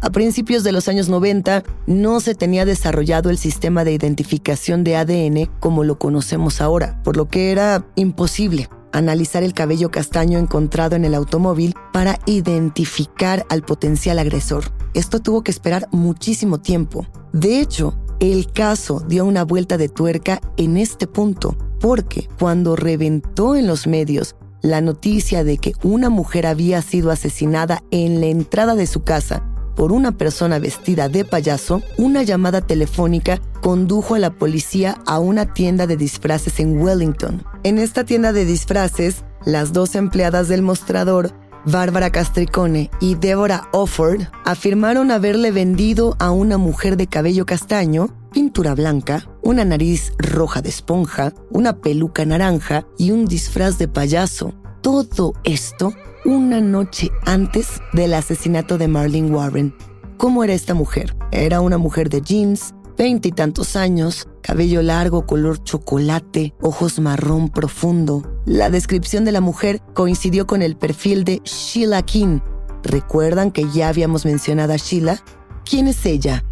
A 0.01 0.11
principios 0.11 0.63
de 0.63 0.71
los 0.71 0.87
años 0.87 1.09
90 1.09 1.63
no 1.85 2.19
se 2.21 2.33
tenía 2.33 2.63
desarrollado 2.63 3.29
el 3.29 3.37
sistema 3.37 3.83
de 3.83 3.91
identificación 3.91 4.83
de 4.83 4.95
ADN 4.95 5.49
como 5.59 5.83
lo 5.83 5.99
conocemos 5.99 6.61
ahora, 6.61 7.01
por 7.03 7.17
lo 7.17 7.27
que 7.27 7.51
era 7.51 7.85
imposible 7.95 8.69
analizar 8.91 9.43
el 9.43 9.53
cabello 9.53 9.91
castaño 9.91 10.39
encontrado 10.39 10.95
en 10.95 11.05
el 11.05 11.15
automóvil 11.15 11.75
para 11.93 12.19
identificar 12.25 13.45
al 13.49 13.61
potencial 13.61 14.19
agresor. 14.19 14.65
Esto 14.93 15.19
tuvo 15.19 15.43
que 15.43 15.51
esperar 15.51 15.87
muchísimo 15.91 16.59
tiempo. 16.59 17.05
De 17.33 17.59
hecho, 17.59 17.97
el 18.19 18.51
caso 18.51 19.01
dio 19.07 19.25
una 19.25 19.43
vuelta 19.43 19.77
de 19.77 19.89
tuerca 19.89 20.41
en 20.57 20.77
este 20.77 21.07
punto, 21.07 21.55
porque 21.79 22.27
cuando 22.39 22.75
reventó 22.75 23.55
en 23.55 23.67
los 23.67 23.87
medios 23.87 24.35
la 24.61 24.81
noticia 24.81 25.43
de 25.43 25.57
que 25.57 25.73
una 25.83 26.09
mujer 26.09 26.45
había 26.47 26.81
sido 26.81 27.11
asesinada 27.11 27.83
en 27.91 28.19
la 28.21 28.27
entrada 28.27 28.75
de 28.75 28.87
su 28.87 29.03
casa 29.03 29.43
por 29.79 29.93
una 29.93 30.11
persona 30.11 30.59
vestida 30.59 31.07
de 31.07 31.23
payaso, 31.23 31.81
una 31.97 32.23
llamada 32.23 32.59
telefónica 32.59 33.39
condujo 33.61 34.15
a 34.15 34.19
la 34.19 34.31
policía 34.31 34.97
a 35.05 35.19
una 35.19 35.53
tienda 35.53 35.87
de 35.87 35.95
disfraces 35.95 36.59
en 36.59 36.81
Wellington. 36.81 37.45
En 37.63 37.77
esta 37.77 38.03
tienda 38.03 38.33
de 38.33 38.43
disfraces, 38.43 39.23
las 39.45 39.71
dos 39.71 39.95
empleadas 39.95 40.49
del 40.49 40.63
mostrador, 40.63 41.31
Bárbara 41.63 42.09
Castricone 42.09 42.91
y 42.99 43.15
Deborah 43.15 43.69
Offord, 43.71 44.23
afirmaron 44.43 45.11
haberle 45.11 45.51
vendido 45.51 46.17
a 46.19 46.31
una 46.31 46.57
mujer 46.57 46.97
de 46.97 47.07
cabello 47.07 47.45
castaño, 47.45 48.09
pintura 48.33 48.75
blanca, 48.75 49.28
una 49.41 49.65
nariz 49.65 50.13
roja 50.17 50.61
de 50.61 50.69
esponja, 50.69 51.33
una 51.51 51.81
peluca 51.81 52.25
naranja 52.25 52.85
y 52.97 53.11
un 53.11 53.25
disfraz 53.25 53.77
de 53.77 53.87
payaso. 53.87 54.53
Todo 54.81 55.33
esto 55.43 55.93
una 56.25 56.59
noche 56.61 57.11
antes 57.25 57.81
del 57.93 58.13
asesinato 58.13 58.77
de 58.77 58.87
Marlene 58.87 59.31
Warren. 59.31 59.73
¿Cómo 60.17 60.43
era 60.43 60.53
esta 60.53 60.73
mujer? 60.73 61.15
Era 61.31 61.61
una 61.61 61.77
mujer 61.77 62.09
de 62.09 62.21
jeans, 62.21 62.73
veinte 62.97 63.29
y 63.29 63.31
tantos 63.31 63.75
años, 63.75 64.27
cabello 64.41 64.81
largo 64.81 65.25
color 65.25 65.63
chocolate, 65.63 66.53
ojos 66.61 66.99
marrón 66.99 67.49
profundo. 67.49 68.41
La 68.45 68.69
descripción 68.69 69.23
de 69.23 69.31
la 69.31 69.41
mujer 69.41 69.81
coincidió 69.93 70.45
con 70.45 70.61
el 70.61 70.75
perfil 70.75 71.23
de 71.23 71.41
Sheila 71.45 72.01
King. 72.01 72.39
¿Recuerdan 72.83 73.51
que 73.51 73.69
ya 73.69 73.87
habíamos 73.87 74.25
mencionado 74.25 74.73
a 74.73 74.77
Sheila? 74.77 75.23
¿Quién 75.63 75.87
es 75.87 76.05
ella? 76.05 76.43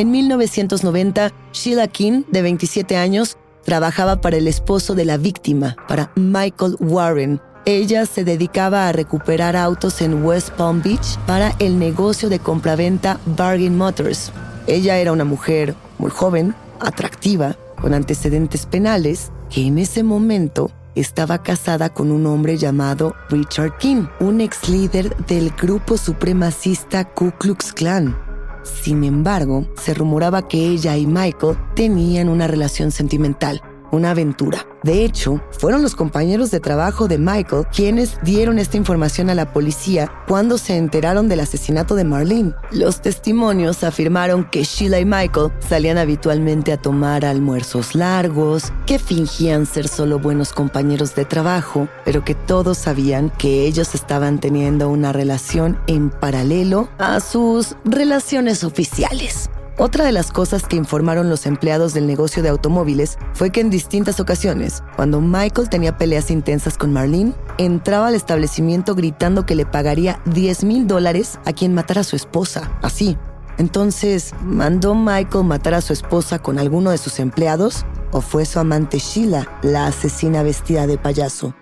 En 0.00 0.10
1990, 0.12 1.30
Sheila 1.52 1.86
King, 1.86 2.22
de 2.32 2.40
27 2.40 2.96
años, 2.96 3.36
trabajaba 3.66 4.22
para 4.22 4.38
el 4.38 4.48
esposo 4.48 4.94
de 4.94 5.04
la 5.04 5.18
víctima, 5.18 5.76
para 5.88 6.10
Michael 6.16 6.76
Warren. 6.80 7.38
Ella 7.66 8.06
se 8.06 8.24
dedicaba 8.24 8.88
a 8.88 8.92
recuperar 8.92 9.56
autos 9.56 10.00
en 10.00 10.24
West 10.24 10.52
Palm 10.52 10.80
Beach 10.80 11.18
para 11.26 11.54
el 11.58 11.78
negocio 11.78 12.30
de 12.30 12.38
compraventa 12.38 13.20
Bargain 13.26 13.76
Motors. 13.76 14.32
Ella 14.66 14.96
era 14.96 15.12
una 15.12 15.26
mujer 15.26 15.74
muy 15.98 16.10
joven, 16.10 16.54
atractiva, 16.80 17.58
con 17.78 17.92
antecedentes 17.92 18.64
penales, 18.64 19.30
que 19.50 19.66
en 19.66 19.78
ese 19.78 20.02
momento 20.02 20.70
estaba 20.94 21.42
casada 21.42 21.90
con 21.90 22.10
un 22.10 22.24
hombre 22.24 22.56
llamado 22.56 23.14
Richard 23.28 23.76
King, 23.76 24.06
un 24.18 24.40
ex 24.40 24.66
líder 24.66 25.14
del 25.26 25.50
grupo 25.50 25.98
supremacista 25.98 27.04
Ku 27.04 27.32
Klux 27.32 27.74
Klan. 27.74 28.29
Sin 28.62 29.04
embargo, 29.04 29.66
se 29.76 29.94
rumoraba 29.94 30.48
que 30.48 30.58
ella 30.58 30.96
y 30.96 31.06
Michael 31.06 31.56
tenían 31.74 32.28
una 32.28 32.46
relación 32.46 32.90
sentimental, 32.90 33.62
una 33.92 34.10
aventura. 34.10 34.66
De 34.82 35.04
hecho, 35.04 35.42
fueron 35.50 35.82
los 35.82 35.94
compañeros 35.94 36.50
de 36.50 36.60
trabajo 36.60 37.06
de 37.06 37.18
Michael 37.18 37.66
quienes 37.74 38.18
dieron 38.22 38.58
esta 38.58 38.78
información 38.78 39.28
a 39.28 39.34
la 39.34 39.52
policía 39.52 40.10
cuando 40.26 40.56
se 40.56 40.76
enteraron 40.76 41.28
del 41.28 41.40
asesinato 41.40 41.94
de 41.94 42.04
Marlene. 42.04 42.54
Los 42.70 43.02
testimonios 43.02 43.84
afirmaron 43.84 44.48
que 44.48 44.64
Sheila 44.64 45.00
y 45.00 45.04
Michael 45.04 45.52
salían 45.68 45.98
habitualmente 45.98 46.72
a 46.72 46.78
tomar 46.80 47.24
almuerzos 47.24 47.94
largos, 47.94 48.72
que 48.86 48.98
fingían 48.98 49.66
ser 49.66 49.86
solo 49.86 50.18
buenos 50.18 50.52
compañeros 50.52 51.14
de 51.14 51.26
trabajo, 51.26 51.88
pero 52.04 52.24
que 52.24 52.34
todos 52.34 52.78
sabían 52.78 53.30
que 53.30 53.66
ellos 53.66 53.94
estaban 53.94 54.40
teniendo 54.40 54.88
una 54.88 55.12
relación 55.12 55.78
en 55.86 56.10
paralelo 56.10 56.88
a 56.98 57.20
sus 57.20 57.76
relaciones 57.84 58.64
oficiales. 58.64 59.50
Otra 59.82 60.04
de 60.04 60.12
las 60.12 60.30
cosas 60.30 60.66
que 60.66 60.76
informaron 60.76 61.30
los 61.30 61.46
empleados 61.46 61.94
del 61.94 62.06
negocio 62.06 62.42
de 62.42 62.50
automóviles 62.50 63.16
fue 63.32 63.48
que 63.48 63.62
en 63.62 63.70
distintas 63.70 64.20
ocasiones, 64.20 64.82
cuando 64.94 65.22
Michael 65.22 65.70
tenía 65.70 65.96
peleas 65.96 66.30
intensas 66.30 66.76
con 66.76 66.92
Marlene, 66.92 67.32
entraba 67.56 68.08
al 68.08 68.14
establecimiento 68.14 68.94
gritando 68.94 69.46
que 69.46 69.54
le 69.54 69.64
pagaría 69.64 70.20
10 70.26 70.64
mil 70.64 70.86
dólares 70.86 71.40
a 71.46 71.54
quien 71.54 71.72
matara 71.72 72.02
a 72.02 72.04
su 72.04 72.14
esposa. 72.14 72.70
Así. 72.82 73.16
Entonces, 73.56 74.34
¿mandó 74.42 74.94
Michael 74.94 75.44
matar 75.44 75.72
a 75.72 75.80
su 75.80 75.94
esposa 75.94 76.40
con 76.40 76.58
alguno 76.58 76.90
de 76.90 76.98
sus 76.98 77.18
empleados? 77.18 77.86
¿O 78.12 78.20
fue 78.20 78.44
su 78.44 78.58
amante 78.58 78.98
Sheila, 78.98 79.48
la 79.62 79.86
asesina 79.86 80.42
vestida 80.42 80.86
de 80.86 80.98
payaso? 80.98 81.54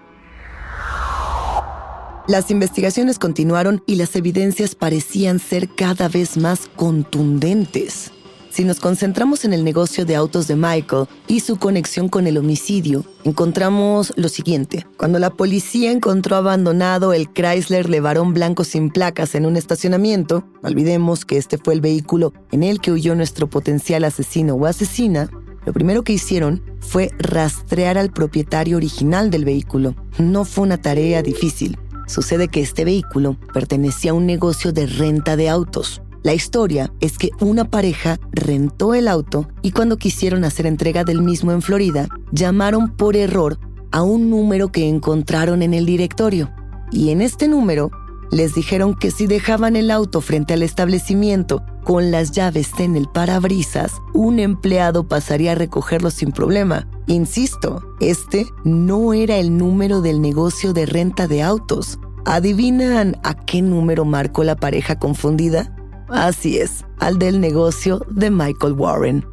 Las 2.29 2.51
investigaciones 2.51 3.19
continuaron 3.19 3.83
y 3.87 3.95
las 3.95 4.15
evidencias 4.15 4.75
parecían 4.75 5.39
ser 5.39 5.67
cada 5.67 6.11
vez 6.11 6.37
más 6.37 6.69
contundentes. 6.77 8.11
Si 8.51 8.65
nos 8.65 8.81
concentramos 8.81 9.47
en 9.47 9.55
el 9.55 9.65
negocio 9.65 10.05
de 10.05 10.15
autos 10.15 10.47
de 10.47 10.55
Michael 10.55 11.07
y 11.27 11.41
su 11.41 11.57
conexión 11.57 12.11
con 12.11 12.27
el 12.27 12.37
homicidio, 12.37 13.07
encontramos 13.25 14.13
lo 14.17 14.29
siguiente. 14.29 14.87
Cuando 14.99 15.19
la 15.19 15.31
policía 15.31 15.91
encontró 15.91 16.37
abandonado 16.37 17.15
el 17.15 17.33
Chrysler 17.33 17.89
Levarón 17.89 18.35
blanco 18.35 18.63
sin 18.63 18.91
placas 18.91 19.35
en 19.35 19.47
un 19.47 19.57
estacionamiento, 19.57 20.45
olvidemos 20.63 21.25
que 21.25 21.39
este 21.39 21.57
fue 21.57 21.73
el 21.73 21.81
vehículo 21.81 22.35
en 22.53 22.63
el 22.63 22.83
que 22.83 22.93
huyó 22.93 23.15
nuestro 23.15 23.49
potencial 23.49 24.05
asesino 24.05 24.55
o 24.55 24.67
asesina, 24.67 25.31
lo 25.65 25.73
primero 25.73 26.03
que 26.03 26.13
hicieron 26.13 26.63
fue 26.81 27.11
rastrear 27.19 27.97
al 27.97 28.11
propietario 28.11 28.77
original 28.77 29.31
del 29.31 29.47
vehículo. 29.47 29.95
No 30.19 30.45
fue 30.45 30.65
una 30.65 30.77
tarea 30.77 31.23
difícil. 31.23 31.79
Sucede 32.09 32.49
que 32.49 32.63
este 32.63 32.87
vehículo 32.87 33.37
pertenecía 33.53 34.13
a 34.13 34.15
un 34.15 34.25
negocio 34.25 34.73
de 34.73 34.87
renta 34.87 35.37
de 35.37 35.51
autos. 35.51 36.01
La 36.23 36.33
historia 36.33 36.91
es 37.01 37.19
que 37.19 37.31
una 37.39 37.71
pareja 37.71 38.19
rentó 38.33 38.95
el 38.95 39.09
auto 39.09 39.47
y 39.61 39.73
cuando 39.73 39.99
quisieron 39.99 40.43
hacer 40.45 40.67
entrega 40.67 41.05
del 41.05 41.21
mismo 41.21 41.53
en 41.53 41.61
Florida, 41.61 42.09
llamaron 42.33 42.97
por 42.97 43.15
error 43.15 43.59
a 43.93 44.03
un 44.03 44.31
número 44.31 44.73
que 44.73 44.89
encontraron 44.89 45.63
en 45.63 45.75
el 45.75 45.85
directorio. 45.85 46.51
Y 46.91 47.11
en 47.11 47.21
este 47.21 47.47
número 47.47 47.91
les 48.31 48.55
dijeron 48.55 48.95
que 48.95 49.11
si 49.11 49.27
dejaban 49.27 49.77
el 49.77 49.91
auto 49.91 50.21
frente 50.21 50.55
al 50.55 50.63
establecimiento 50.63 51.63
con 51.85 52.11
las 52.11 52.33
llaves 52.33 52.71
en 52.79 52.97
el 52.97 53.09
parabrisas, 53.09 53.93
un 54.13 54.39
empleado 54.39 55.09
pasaría 55.09 55.53
a 55.53 55.55
recogerlo 55.55 56.11
sin 56.11 56.33
problema. 56.33 56.87
Insisto, 57.07 57.83
este 58.01 58.47
no 58.65 59.15
era 59.15 59.37
el 59.37 59.57
número 59.57 60.03
del 60.03 60.21
negocio 60.21 60.73
de 60.73 60.85
renta 60.85 61.27
de 61.27 61.43
autos. 61.43 61.99
¿Adivinan 62.27 63.17
a 63.23 63.35
qué 63.35 63.63
número 63.63 64.05
marcó 64.05 64.45
la 64.45 64.57
pareja 64.57 64.99
confundida? 64.99 65.75
Así 66.09 66.59
es, 66.59 66.85
al 66.99 67.19
del 67.19 67.41
negocio 67.41 68.05
de 68.11 68.31
Michael 68.31 68.75
Warren. 68.75 69.25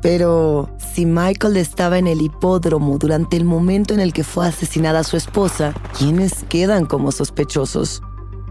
Pero 0.00 0.70
si 0.94 1.04
Michael 1.06 1.56
estaba 1.56 1.98
en 1.98 2.06
el 2.06 2.22
hipódromo 2.22 2.98
durante 2.98 3.36
el 3.36 3.44
momento 3.44 3.94
en 3.94 4.00
el 4.00 4.12
que 4.12 4.22
fue 4.22 4.46
asesinada 4.46 5.02
su 5.02 5.16
esposa, 5.16 5.74
¿quiénes 5.98 6.44
quedan 6.48 6.86
como 6.86 7.10
sospechosos? 7.10 8.02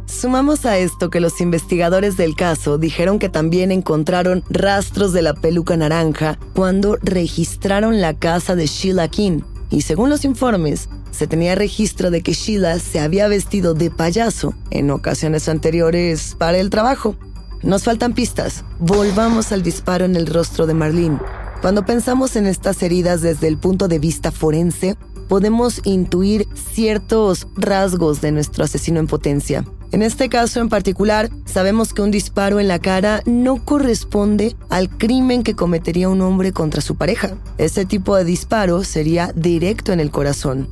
Sumamos 0.08 0.66
a 0.66 0.78
esto 0.78 1.10
que 1.10 1.20
los 1.20 1.42
investigadores 1.42 2.16
del 2.16 2.36
caso 2.36 2.78
dijeron 2.78 3.20
que 3.20 3.28
también 3.28 3.74
encontraron 3.74 4.44
rastros 4.50 5.12
de 5.12 5.22
la 5.22 5.34
peluca 5.34 5.76
naranja 5.76 6.40
cuando 6.56 6.98
registraron 7.02 8.00
la 8.00 8.14
casa 8.14 8.56
de 8.56 8.68
Sheila 8.68 9.10
King. 9.10 9.42
Y 9.70 9.82
según 9.82 10.10
los 10.10 10.24
informes, 10.24 10.88
se 11.12 11.28
tenía 11.28 11.56
registro 11.56 12.10
de 12.10 12.22
que 12.22 12.32
Sheila 12.32 12.80
se 12.80 13.02
había 13.02 13.28
vestido 13.28 13.74
de 13.74 13.92
payaso 13.92 14.56
en 14.72 14.92
ocasiones 14.92 15.50
anteriores 15.50 16.36
para 16.38 16.58
el 16.58 16.70
trabajo. 16.70 17.18
Nos 17.62 17.84
faltan 17.84 18.14
pistas. 18.14 18.64
Volvamos 18.80 19.52
al 19.52 19.62
disparo 19.62 20.06
en 20.06 20.16
el 20.16 20.26
rostro 20.26 20.66
de 20.68 20.74
Marlene. 20.74 21.20
Cuando 21.62 21.86
pensamos 21.86 22.38
en 22.38 22.46
estas 22.46 22.82
heridas 22.82 23.22
desde 23.22 23.50
el 23.50 23.58
punto 23.58 23.90
de 23.90 24.00
vista 24.00 24.32
forense, 24.32 24.96
podemos 25.28 25.82
intuir 25.84 26.48
ciertos 26.54 27.48
rasgos 27.58 28.22
de 28.22 28.32
nuestro 28.32 28.64
asesino 28.64 29.02
en 29.02 29.08
potencia. 29.08 29.66
En 29.92 30.02
este 30.02 30.28
caso 30.28 30.60
en 30.60 30.70
particular, 30.70 31.30
sabemos 31.46 31.94
que 31.94 32.02
un 32.02 32.12
disparo 32.12 32.60
en 32.60 32.68
la 32.68 32.80
cara 32.80 33.22
no 33.26 33.64
corresponde 33.64 34.56
al 34.70 34.90
crimen 34.90 35.44
que 35.44 35.56
cometería 35.56 36.10
un 36.10 36.22
hombre 36.22 36.52
contra 36.52 36.82
su 36.82 36.96
pareja. 36.96 37.36
Ese 37.58 37.86
tipo 37.86 38.16
de 38.16 38.26
disparo 38.26 38.84
sería 38.84 39.32
directo 39.36 39.94
en 39.94 40.00
el 40.00 40.12
corazón. 40.12 40.68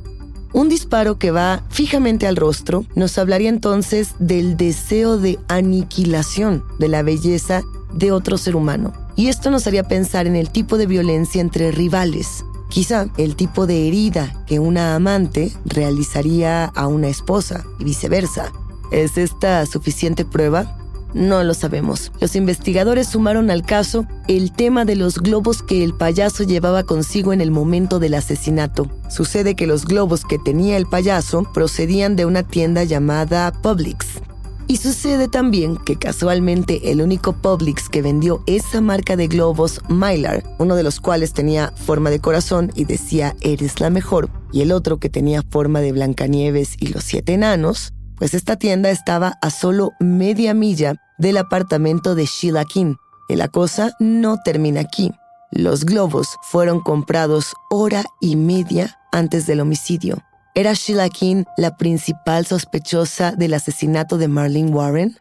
Un 0.52 0.68
disparo 0.68 1.18
que 1.18 1.30
va 1.30 1.64
fijamente 1.68 2.26
al 2.26 2.36
rostro 2.36 2.86
nos 2.94 3.18
hablaría 3.18 3.48
entonces 3.48 4.14
del 4.18 4.56
deseo 4.56 5.18
de 5.18 5.38
aniquilación 5.48 6.64
de 6.78 6.88
la 6.88 7.02
belleza 7.02 7.62
de 7.92 8.12
otro 8.12 8.38
ser 8.38 8.56
humano. 8.56 8.92
Y 9.16 9.28
esto 9.28 9.50
nos 9.50 9.66
haría 9.66 9.84
pensar 9.84 10.26
en 10.26 10.36
el 10.36 10.50
tipo 10.50 10.76
de 10.78 10.86
violencia 10.86 11.40
entre 11.40 11.72
rivales. 11.72 12.44
Quizá 12.68 13.08
el 13.16 13.36
tipo 13.36 13.66
de 13.66 13.86
herida 13.86 14.44
que 14.46 14.58
una 14.58 14.94
amante 14.94 15.52
realizaría 15.64 16.66
a 16.66 16.86
una 16.86 17.08
esposa 17.08 17.64
y 17.78 17.84
viceversa. 17.84 18.52
¿Es 18.90 19.18
esta 19.18 19.64
suficiente 19.66 20.24
prueba? 20.24 20.78
No 21.14 21.42
lo 21.44 21.54
sabemos. 21.54 22.12
Los 22.20 22.36
investigadores 22.36 23.08
sumaron 23.08 23.50
al 23.50 23.62
caso 23.62 24.06
el 24.28 24.52
tema 24.52 24.84
de 24.84 24.96
los 24.96 25.18
globos 25.18 25.62
que 25.62 25.82
el 25.82 25.94
payaso 25.94 26.44
llevaba 26.44 26.82
consigo 26.82 27.32
en 27.32 27.40
el 27.40 27.50
momento 27.50 27.98
del 27.98 28.14
asesinato. 28.14 28.90
Sucede 29.08 29.54
que 29.54 29.66
los 29.66 29.86
globos 29.86 30.24
que 30.24 30.38
tenía 30.38 30.76
el 30.76 30.86
payaso 30.86 31.50
procedían 31.54 32.16
de 32.16 32.26
una 32.26 32.42
tienda 32.42 32.84
llamada 32.84 33.50
Publix. 33.62 34.20
Y 34.68 34.78
sucede 34.78 35.28
también 35.28 35.76
que 35.76 35.96
casualmente 35.96 36.90
el 36.90 37.00
único 37.00 37.32
Publix 37.32 37.88
que 37.88 38.02
vendió 38.02 38.42
esa 38.46 38.80
marca 38.80 39.16
de 39.16 39.28
globos 39.28 39.80
Mylar, 39.88 40.42
uno 40.58 40.74
de 40.74 40.82
los 40.82 40.98
cuales 40.98 41.32
tenía 41.32 41.72
forma 41.76 42.10
de 42.10 42.18
corazón 42.18 42.72
y 42.74 42.84
decía 42.84 43.36
eres 43.40 43.80
la 43.80 43.90
mejor, 43.90 44.28
y 44.52 44.62
el 44.62 44.72
otro 44.72 44.98
que 44.98 45.08
tenía 45.08 45.42
forma 45.42 45.80
de 45.80 45.92
Blancanieves 45.92 46.74
y 46.80 46.88
los 46.88 47.04
siete 47.04 47.34
enanos, 47.34 47.92
pues 48.16 48.34
esta 48.34 48.56
tienda 48.56 48.90
estaba 48.90 49.34
a 49.42 49.50
solo 49.50 49.92
media 50.00 50.54
milla 50.54 50.94
del 51.18 51.36
apartamento 51.36 52.14
de 52.14 52.26
Sheila 52.26 52.64
King. 52.64 52.96
Y 53.28 53.36
la 53.36 53.48
cosa 53.48 53.92
no 53.98 54.38
termina 54.44 54.80
aquí. 54.80 55.12
Los 55.50 55.84
globos 55.84 56.36
fueron 56.42 56.80
comprados 56.80 57.54
hora 57.70 58.04
y 58.20 58.36
media 58.36 58.98
antes 59.12 59.46
del 59.46 59.60
homicidio. 59.60 60.22
¿Era 60.54 60.72
Sheila 60.74 61.08
King 61.08 61.44
la 61.56 61.76
principal 61.76 62.46
sospechosa 62.46 63.32
del 63.32 63.54
asesinato 63.54 64.16
de 64.16 64.28
Marlene 64.28 64.70
Warren? 64.70 65.16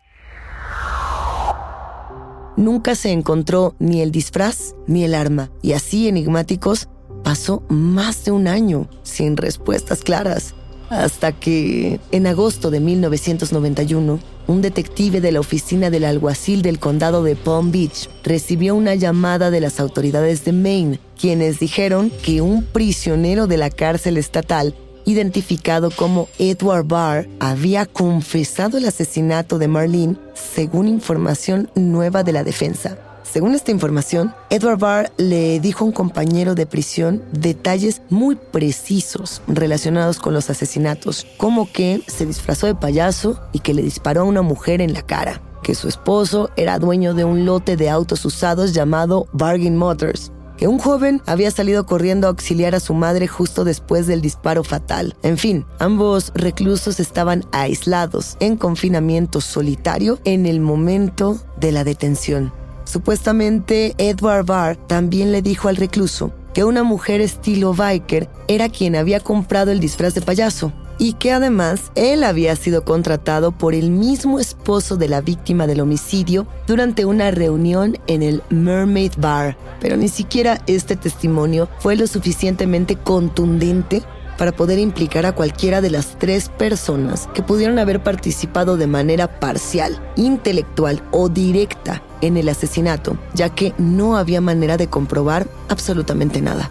Nunca 2.58 2.96
se 2.96 3.12
encontró 3.12 3.76
ni 3.80 4.02
el 4.02 4.12
disfraz 4.12 4.76
ni 4.88 5.04
el 5.04 5.14
arma, 5.14 5.52
y 5.62 5.74
así 5.74 6.08
enigmáticos 6.08 6.88
pasó 7.24 7.64
más 7.70 8.24
de 8.24 8.32
un 8.32 8.48
año 8.48 8.88
sin 9.04 9.36
respuestas 9.36 10.04
claras. 10.04 10.56
Hasta 11.04 11.34
que, 11.34 12.00
en 12.12 12.28
agosto 12.28 12.72
de 12.72 12.80
1991, 12.80 14.20
un 14.48 14.62
detective 14.62 15.20
de 15.22 15.32
la 15.32 15.40
oficina 15.40 15.90
del 15.90 16.06
alguacil 16.06 16.62
del 16.62 16.80
condado 16.80 17.24
de 17.24 17.36
Palm 17.36 17.72
Beach 17.72 18.10
recibió 18.24 18.76
una 18.76 18.96
llamada 18.96 19.52
de 19.52 19.60
las 19.60 19.80
autoridades 19.80 20.46
de 20.46 20.54
Maine, 20.54 21.00
quienes 21.20 21.60
dijeron 21.60 22.12
que 22.24 22.42
un 22.42 22.64
prisionero 22.64 23.48
de 23.48 23.58
la 23.58 23.70
cárcel 23.70 24.18
estatal, 24.18 24.76
identificado 25.06 25.92
como 25.92 26.30
Edward 26.40 26.86
Barr, 26.86 27.28
había 27.40 27.86
confesado 27.86 28.78
el 28.78 28.88
asesinato 28.88 29.58
de 29.58 29.68
Marlene, 29.68 30.18
según 30.34 30.88
información 30.88 31.70
nueva 31.76 32.24
de 32.24 32.32
la 32.32 32.44
defensa. 32.44 32.98
Según 33.32 33.56
esta 33.56 33.72
información, 33.72 34.34
Edward 34.50 34.78
Barr 34.78 35.12
le 35.18 35.60
dijo 35.60 35.84
a 35.84 35.88
un 35.88 35.94
compañero 35.94 36.56
de 36.56 36.66
prisión 36.66 37.24
detalles 37.32 38.02
muy 38.10 38.36
precisos 38.36 39.42
relacionados 39.48 40.20
con 40.20 40.34
los 40.34 40.50
asesinatos, 40.50 41.26
como 41.38 41.70
que 41.72 42.02
se 42.08 42.26
disfrazó 42.26 42.68
de 42.68 42.76
payaso 42.76 43.42
y 43.52 43.60
que 43.60 43.74
le 43.74 43.82
disparó 43.82 44.22
a 44.22 44.26
una 44.26 44.42
mujer 44.42 44.80
en 44.80 44.94
la 44.94 45.02
cara, 45.02 45.42
que 45.64 45.76
su 45.76 45.88
esposo 45.88 46.52
era 46.56 46.80
dueño 46.80 47.14
de 47.14 47.26
un 47.26 47.46
lote 47.46 47.76
de 47.76 47.90
autos 47.90 48.24
usados 48.26 48.74
llamado 48.74 49.28
Bargain 49.34 49.76
Motors, 49.76 50.32
que 50.56 50.68
un 50.68 50.80
joven 50.80 51.22
había 51.26 51.52
salido 51.52 51.86
corriendo 51.86 52.28
a 52.28 52.30
auxiliar 52.30 52.76
a 52.76 52.80
su 52.80 52.94
madre 52.94 53.28
justo 53.28 53.66
después 53.66 54.08
del 54.08 54.22
disparo 54.22 54.64
fatal. 54.64 55.16
En 55.24 55.38
fin, 55.38 55.66
ambos 55.80 56.32
reclusos 56.36 57.00
estaban 57.00 57.44
aislados 57.52 58.38
en 58.40 58.56
confinamiento 58.56 59.42
solitario 59.42 60.20
en 60.24 60.46
el 60.46 60.62
momento 60.62 61.38
de 61.60 61.72
la 61.74 61.84
detención. 61.84 62.54
Supuestamente 62.96 63.94
Edward 63.98 64.46
Barr 64.46 64.78
también 64.78 65.34
le 65.34 65.42
dijo 65.42 65.68
al 65.68 65.76
recluso 65.76 66.32
que 66.54 66.64
una 66.64 66.84
mujer 66.84 67.20
estilo 67.20 67.74
biker 67.74 68.30
era 68.48 68.70
quien 68.70 68.96
había 68.96 69.20
comprado 69.20 69.72
el 69.74 69.82
disfraz 69.82 70.14
de 70.14 70.22
payaso 70.22 70.72
y 70.98 71.12
que 71.12 71.34
además 71.34 71.92
él 71.96 72.24
había 72.24 72.56
sido 72.56 72.86
contratado 72.86 73.52
por 73.52 73.74
el 73.74 73.92
mismo 73.92 74.40
esposo 74.40 74.96
de 74.96 75.10
la 75.10 75.20
víctima 75.20 75.68
del 75.68 75.82
homicidio 75.82 76.48
durante 76.68 77.04
una 77.04 77.32
reunión 77.32 77.98
en 78.08 78.24
el 78.24 78.42
Mermaid 78.50 79.12
Bar. 79.18 79.58
Pero 79.82 79.98
ni 79.98 80.08
siquiera 80.08 80.62
este 80.66 80.96
testimonio 80.96 81.68
fue 81.80 81.98
lo 81.98 82.08
suficientemente 82.08 82.96
contundente 82.96 84.04
para 84.38 84.52
poder 84.52 84.80
implicar 84.80 85.26
a 85.26 85.34
cualquiera 85.34 85.82
de 85.82 85.90
las 85.90 86.18
tres 86.18 86.50
personas 86.50 87.28
que 87.34 87.44
pudieron 87.44 87.80
haber 87.80 88.04
participado 88.04 88.78
de 88.78 88.88
manera 88.88 89.40
parcial, 89.40 90.00
intelectual 90.16 91.02
o 91.12 91.30
directa 91.30 92.02
en 92.22 92.38
el 92.38 92.50
asesinato, 92.50 93.18
ya 93.34 93.50
que 93.50 93.74
no 93.78 94.18
había 94.18 94.42
manera 94.42 94.78
de 94.78 94.88
comprobar 94.88 95.48
absolutamente 95.70 96.42
nada. 96.42 96.70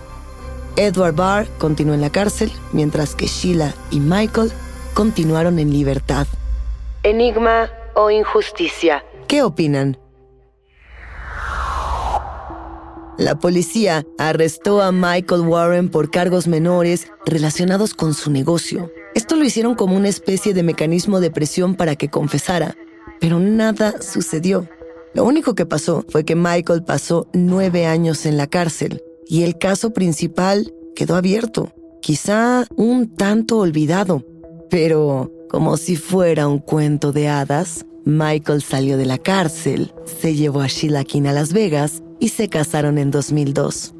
Edward 0.76 1.14
Barr 1.14 1.46
continuó 1.58 1.94
en 1.94 2.00
la 2.00 2.10
cárcel, 2.10 2.50
mientras 2.72 3.14
que 3.14 3.26
Sheila 3.26 3.74
y 3.90 4.00
Michael 4.00 4.50
continuaron 4.92 5.58
en 5.58 5.72
libertad. 5.72 6.26
Enigma 7.02 7.70
o 7.94 8.10
injusticia. 8.10 9.04
¿Qué 9.28 9.42
opinan? 9.42 9.98
La 13.16 13.38
policía 13.38 14.04
arrestó 14.18 14.82
a 14.82 14.90
Michael 14.90 15.42
Warren 15.42 15.88
por 15.88 16.10
cargos 16.10 16.48
menores 16.48 17.06
relacionados 17.24 17.94
con 17.94 18.12
su 18.12 18.30
negocio. 18.30 18.90
Esto 19.14 19.36
lo 19.36 19.44
hicieron 19.44 19.76
como 19.76 19.96
una 19.96 20.08
especie 20.08 20.52
de 20.52 20.64
mecanismo 20.64 21.20
de 21.20 21.30
presión 21.30 21.76
para 21.76 21.94
que 21.94 22.08
confesara, 22.08 22.76
pero 23.20 23.38
nada 23.38 24.02
sucedió. 24.02 24.68
Lo 25.14 25.24
único 25.24 25.54
que 25.54 25.64
pasó 25.64 26.04
fue 26.08 26.24
que 26.24 26.34
Michael 26.34 26.82
pasó 26.82 27.28
nueve 27.32 27.86
años 27.86 28.26
en 28.26 28.36
la 28.36 28.48
cárcel 28.48 29.00
y 29.28 29.44
el 29.44 29.58
caso 29.58 29.92
principal 29.92 30.74
quedó 30.96 31.14
abierto, 31.14 31.72
quizá 32.02 32.66
un 32.74 33.14
tanto 33.14 33.58
olvidado, 33.58 34.24
pero 34.70 35.32
como 35.48 35.76
si 35.76 35.94
fuera 35.94 36.48
un 36.48 36.58
cuento 36.58 37.12
de 37.12 37.28
hadas, 37.28 37.86
Michael 38.04 38.60
salió 38.60 38.96
de 38.96 39.06
la 39.06 39.18
cárcel, 39.18 39.94
se 40.20 40.34
llevó 40.34 40.62
a 40.62 40.66
Sheila 40.66 41.04
King 41.04 41.26
a 41.26 41.32
Las 41.32 41.52
Vegas 41.52 42.02
y 42.24 42.30
se 42.30 42.48
casaron 42.48 42.96
en 42.96 43.10
2002. 43.10 43.92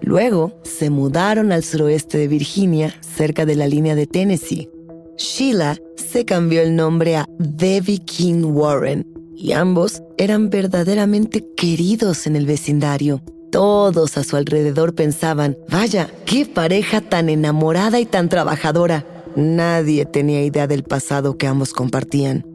Luego 0.00 0.58
se 0.64 0.90
mudaron 0.90 1.52
al 1.52 1.62
suroeste 1.62 2.18
de 2.18 2.26
Virginia, 2.26 2.92
cerca 3.00 3.46
de 3.46 3.54
la 3.54 3.68
línea 3.68 3.94
de 3.94 4.08
Tennessee. 4.08 4.68
Sheila 5.16 5.78
se 5.94 6.24
cambió 6.24 6.62
el 6.62 6.74
nombre 6.74 7.14
a 7.14 7.26
Debbie 7.38 8.00
King 8.00 8.42
Warren 8.46 9.06
y 9.36 9.52
ambos 9.52 10.02
eran 10.18 10.50
verdaderamente 10.50 11.46
queridos 11.56 12.26
en 12.26 12.34
el 12.34 12.44
vecindario. 12.44 13.22
Todos 13.52 14.18
a 14.18 14.24
su 14.24 14.34
alrededor 14.34 14.96
pensaban, 14.96 15.56
vaya, 15.70 16.10
qué 16.26 16.46
pareja 16.46 17.02
tan 17.02 17.28
enamorada 17.28 18.00
y 18.00 18.04
tan 18.04 18.28
trabajadora. 18.28 19.06
Nadie 19.36 20.06
tenía 20.06 20.42
idea 20.42 20.66
del 20.66 20.82
pasado 20.82 21.38
que 21.38 21.46
ambos 21.46 21.72
compartían. 21.72 22.53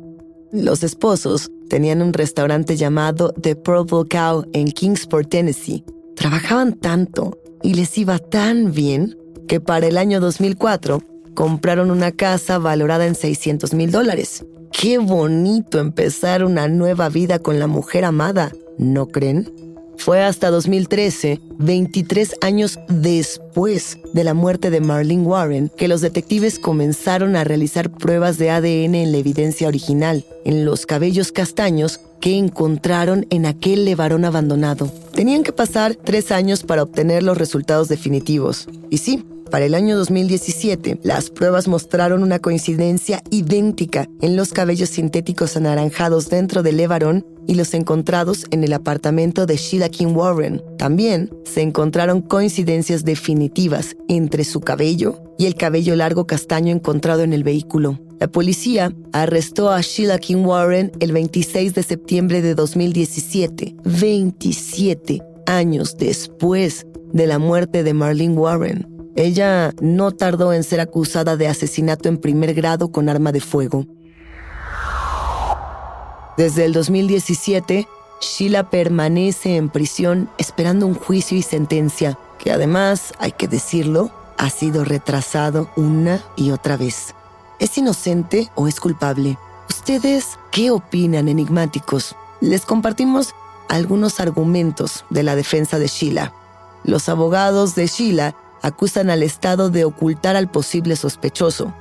Los 0.51 0.83
esposos 0.83 1.51
tenían 1.69 2.01
un 2.01 2.11
restaurante 2.11 2.75
llamado 2.75 3.31
The 3.33 3.55
Purple 3.55 4.05
Cow 4.09 4.45
en 4.53 4.71
Kingsport, 4.71 5.29
Tennessee. 5.29 5.83
Trabajaban 6.15 6.73
tanto 6.73 7.37
y 7.61 7.75
les 7.75 7.95
iba 7.99 8.17
tan 8.17 8.71
bien 8.71 9.15
que 9.47 9.59
para 9.59 9.85
el 9.85 9.97
año 9.97 10.19
2004 10.19 11.03
compraron 11.35 11.91
una 11.91 12.11
casa 12.11 12.57
valorada 12.57 13.05
en 13.05 13.13
600 13.13 13.75
mil 13.75 13.91
dólares. 13.91 14.43
Qué 14.71 14.97
bonito 14.97 15.79
empezar 15.79 16.43
una 16.43 16.67
nueva 16.67 17.09
vida 17.09 17.37
con 17.37 17.59
la 17.59 17.67
mujer 17.67 18.03
amada, 18.03 18.51
¿no 18.79 19.07
creen? 19.07 19.53
Fue 19.99 20.23
hasta 20.23 20.49
2013, 20.49 21.41
23 21.57 22.35
años 22.41 22.79
después 22.87 23.97
de 24.13 24.23
la 24.23 24.33
muerte 24.33 24.69
de 24.69 24.79
Marlene 24.79 25.23
Warren, 25.23 25.69
que 25.75 25.89
los 25.89 25.99
detectives 25.99 26.57
comenzaron 26.57 27.35
a 27.35 27.43
realizar 27.43 27.91
pruebas 27.91 28.37
de 28.37 28.49
ADN 28.49 28.95
en 28.95 29.11
la 29.11 29.17
evidencia 29.17 29.67
original, 29.67 30.25
en 30.45 30.63
los 30.63 30.85
cabellos 30.85 31.33
castaños 31.33 31.99
que 32.21 32.37
encontraron 32.37 33.27
en 33.29 33.45
aquel 33.45 33.83
levarón 33.83 34.23
abandonado. 34.23 34.89
Tenían 35.13 35.43
que 35.43 35.51
pasar 35.51 35.95
tres 35.95 36.31
años 36.31 36.63
para 36.63 36.83
obtener 36.83 37.21
los 37.21 37.37
resultados 37.37 37.89
definitivos. 37.89 38.69
Y 38.89 38.99
sí, 38.99 39.25
para 39.49 39.65
el 39.65 39.73
año 39.73 39.97
2017, 39.97 40.99
las 41.03 41.29
pruebas 41.29 41.67
mostraron 41.67 42.23
una 42.23 42.39
coincidencia 42.39 43.23
idéntica 43.31 44.07
en 44.21 44.35
los 44.35 44.53
cabellos 44.53 44.89
sintéticos 44.89 45.57
anaranjados 45.57 46.29
dentro 46.29 46.63
del 46.63 46.77
levarón 46.77 47.25
y 47.47 47.55
los 47.55 47.73
encontrados 47.73 48.45
en 48.51 48.63
el 48.63 48.73
apartamento 48.73 49.45
de 49.45 49.57
Sheila 49.57 49.89
King 49.89 50.13
Warren. 50.15 50.61
También 50.77 51.31
se 51.45 51.61
encontraron 51.61 52.21
coincidencias 52.21 53.05
definitivas 53.05 53.95
entre 54.07 54.43
su 54.43 54.61
cabello 54.61 55.21
y 55.37 55.47
el 55.47 55.55
cabello 55.55 55.95
largo 55.95 56.27
castaño 56.27 56.73
encontrado 56.73 57.23
en 57.23 57.33
el 57.33 57.43
vehículo. 57.43 57.99
La 58.19 58.27
policía 58.27 58.93
arrestó 59.13 59.71
a 59.71 59.81
Sheila 59.81 60.19
King 60.19 60.45
Warren 60.45 60.91
el 60.99 61.11
26 61.11 61.73
de 61.73 61.83
septiembre 61.83 62.41
de 62.41 62.53
2017, 62.53 63.77
27 63.83 65.23
años 65.47 65.97
después 65.97 66.85
de 67.13 67.25
la 67.25 67.39
muerte 67.39 67.83
de 67.83 67.93
Marlene 67.93 68.35
Warren. 68.35 68.98
Ella 69.19 69.73
no 69.81 70.11
tardó 70.11 70.53
en 70.53 70.63
ser 70.63 70.79
acusada 70.79 71.35
de 71.35 71.49
asesinato 71.49 72.07
en 72.07 72.19
primer 72.19 72.53
grado 72.53 72.89
con 72.93 73.09
arma 73.09 73.33
de 73.33 73.41
fuego. 73.41 73.85
Desde 76.37 76.63
el 76.63 76.71
2017, 76.71 77.85
Sheila 78.21 78.69
permanece 78.69 79.57
en 79.57 79.67
prisión 79.67 80.29
esperando 80.37 80.87
un 80.87 80.93
juicio 80.93 81.37
y 81.37 81.41
sentencia, 81.41 82.17
que 82.37 82.53
además, 82.53 83.11
hay 83.19 83.33
que 83.33 83.49
decirlo, 83.49 84.09
ha 84.37 84.49
sido 84.49 84.85
retrasado 84.85 85.69
una 85.75 86.23
y 86.37 86.51
otra 86.51 86.77
vez. 86.77 87.13
¿Es 87.59 87.77
inocente 87.77 88.49
o 88.55 88.69
es 88.69 88.79
culpable? 88.79 89.37
¿Ustedes 89.69 90.39
qué 90.49 90.71
opinan, 90.71 91.27
enigmáticos? 91.27 92.15
Les 92.39 92.65
compartimos 92.65 93.35
algunos 93.67 94.21
argumentos 94.21 95.03
de 95.09 95.23
la 95.23 95.35
defensa 95.35 95.77
de 95.77 95.87
Sheila. 95.87 96.31
Los 96.85 97.09
abogados 97.09 97.75
de 97.75 97.87
Sheila 97.87 98.33
acusan 98.61 99.09
al 99.09 99.23
Estado 99.23 99.69
de 99.69 99.85
ocultar 99.85 100.35
al 100.35 100.49
posible 100.49 100.95
sospechoso. 100.95 101.73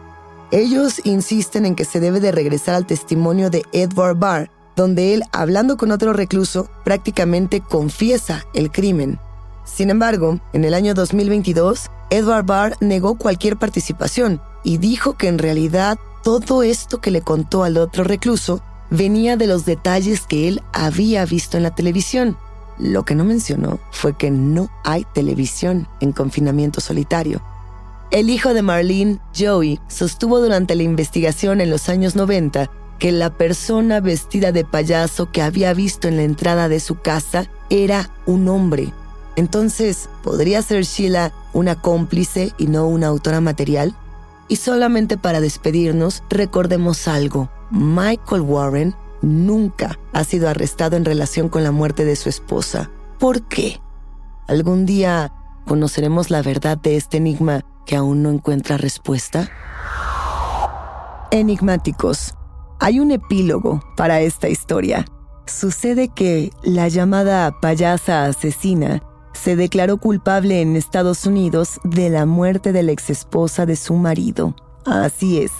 Ellos 0.50 1.00
insisten 1.04 1.66
en 1.66 1.74
que 1.74 1.84
se 1.84 2.00
debe 2.00 2.20
de 2.20 2.32
regresar 2.32 2.74
al 2.74 2.86
testimonio 2.86 3.50
de 3.50 3.64
Edward 3.72 4.16
Barr, 4.16 4.50
donde 4.76 5.12
él, 5.14 5.24
hablando 5.32 5.76
con 5.76 5.90
otro 5.90 6.12
recluso, 6.12 6.70
prácticamente 6.84 7.60
confiesa 7.60 8.44
el 8.54 8.70
crimen. 8.70 9.18
Sin 9.64 9.90
embargo, 9.90 10.40
en 10.52 10.64
el 10.64 10.72
año 10.72 10.94
2022, 10.94 11.90
Edward 12.10 12.46
Barr 12.46 12.76
negó 12.80 13.18
cualquier 13.18 13.58
participación 13.58 14.40
y 14.64 14.78
dijo 14.78 15.16
que 15.16 15.28
en 15.28 15.38
realidad 15.38 15.98
todo 16.22 16.62
esto 16.62 17.00
que 17.00 17.10
le 17.10 17.20
contó 17.20 17.64
al 17.64 17.76
otro 17.76 18.04
recluso 18.04 18.62
venía 18.90 19.36
de 19.36 19.46
los 19.46 19.64
detalles 19.64 20.22
que 20.22 20.48
él 20.48 20.62
había 20.72 21.24
visto 21.26 21.56
en 21.56 21.62
la 21.62 21.74
televisión. 21.74 22.38
Lo 22.78 23.04
que 23.04 23.14
no 23.14 23.24
mencionó 23.24 23.80
fue 23.90 24.16
que 24.16 24.30
no 24.30 24.70
hay 24.84 25.04
televisión 25.12 25.88
en 26.00 26.12
confinamiento 26.12 26.80
solitario. 26.80 27.42
El 28.10 28.30
hijo 28.30 28.54
de 28.54 28.62
Marlene, 28.62 29.18
Joey, 29.36 29.80
sostuvo 29.88 30.40
durante 30.40 30.74
la 30.74 30.82
investigación 30.82 31.60
en 31.60 31.70
los 31.70 31.88
años 31.88 32.16
90 32.16 32.70
que 32.98 33.12
la 33.12 33.30
persona 33.30 34.00
vestida 34.00 34.50
de 34.52 34.64
payaso 34.64 35.30
que 35.30 35.42
había 35.42 35.74
visto 35.74 36.08
en 36.08 36.16
la 36.16 36.22
entrada 36.22 36.68
de 36.68 36.80
su 36.80 36.96
casa 36.96 37.48
era 37.70 38.10
un 38.26 38.48
hombre. 38.48 38.92
Entonces, 39.36 40.08
¿podría 40.22 40.62
ser 40.62 40.84
Sheila 40.84 41.32
una 41.52 41.80
cómplice 41.80 42.52
y 42.58 42.66
no 42.66 42.88
una 42.88 43.06
autora 43.06 43.40
material? 43.40 43.94
Y 44.48 44.56
solamente 44.56 45.16
para 45.16 45.40
despedirnos, 45.40 46.22
recordemos 46.30 47.06
algo. 47.06 47.50
Michael 47.70 48.40
Warren 48.40 48.94
nunca 49.22 49.98
ha 50.12 50.24
sido 50.24 50.48
arrestado 50.48 50.96
en 50.96 51.04
relación 51.04 51.48
con 51.48 51.64
la 51.64 51.72
muerte 51.72 52.04
de 52.04 52.16
su 52.16 52.28
esposa. 52.28 52.90
¿Por 53.18 53.42
qué? 53.48 53.81
¿Algún 54.46 54.87
día 54.87 55.33
conoceremos 55.66 56.31
la 56.31 56.42
verdad 56.42 56.78
de 56.78 56.96
este 56.96 57.18
enigma 57.18 57.62
que 57.87 57.96
aún 57.96 58.22
no 58.22 58.31
encuentra 58.31 58.76
respuesta? 58.76 59.50
Enigmáticos. 61.31 62.35
Hay 62.81 63.00
un 63.00 63.11
epílogo 63.11 63.81
para 63.96 64.20
esta 64.20 64.48
historia. 64.48 65.04
Sucede 65.46 66.09
que 66.09 66.52
la 66.62 66.88
llamada 66.88 67.59
payasa 67.61 68.24
asesina 68.24 69.02
se 69.33 69.57
declaró 69.57 69.98
culpable 69.98 70.61
en 70.61 70.76
Estados 70.76 71.24
Unidos 71.26 71.81
de 71.85 72.11
la 72.11 72.26
muerte 72.26 72.72
de 72.72 72.83
la 72.83 72.92
exesposa 72.92 73.66
de 73.66 73.76
su 73.76 73.94
marido. 73.94 74.54
Así 74.85 75.40
es, 75.40 75.52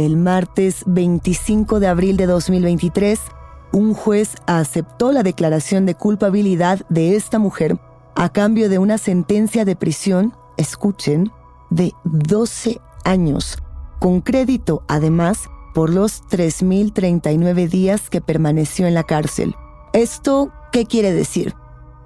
el 0.00 0.16
martes 0.16 0.82
25 0.86 1.80
de 1.80 1.86
abril 1.86 2.16
de 2.16 2.26
2023, 2.26 3.20
un 3.72 3.94
juez 3.94 4.34
aceptó 4.46 5.12
la 5.12 5.22
declaración 5.22 5.86
de 5.86 5.94
culpabilidad 5.94 6.80
de 6.88 7.16
esta 7.16 7.38
mujer 7.38 7.78
a 8.16 8.30
cambio 8.30 8.68
de 8.68 8.78
una 8.78 8.98
sentencia 8.98 9.64
de 9.64 9.76
prisión, 9.76 10.34
escuchen, 10.56 11.30
de 11.70 11.92
12 12.04 12.80
años, 13.04 13.58
con 14.00 14.20
crédito 14.20 14.82
además 14.88 15.48
por 15.74 15.90
los 15.90 16.22
3.039 16.24 17.68
días 17.68 18.10
que 18.10 18.20
permaneció 18.20 18.86
en 18.86 18.94
la 18.94 19.04
cárcel. 19.04 19.54
¿Esto 19.92 20.52
qué 20.72 20.84
quiere 20.86 21.12
decir? 21.12 21.54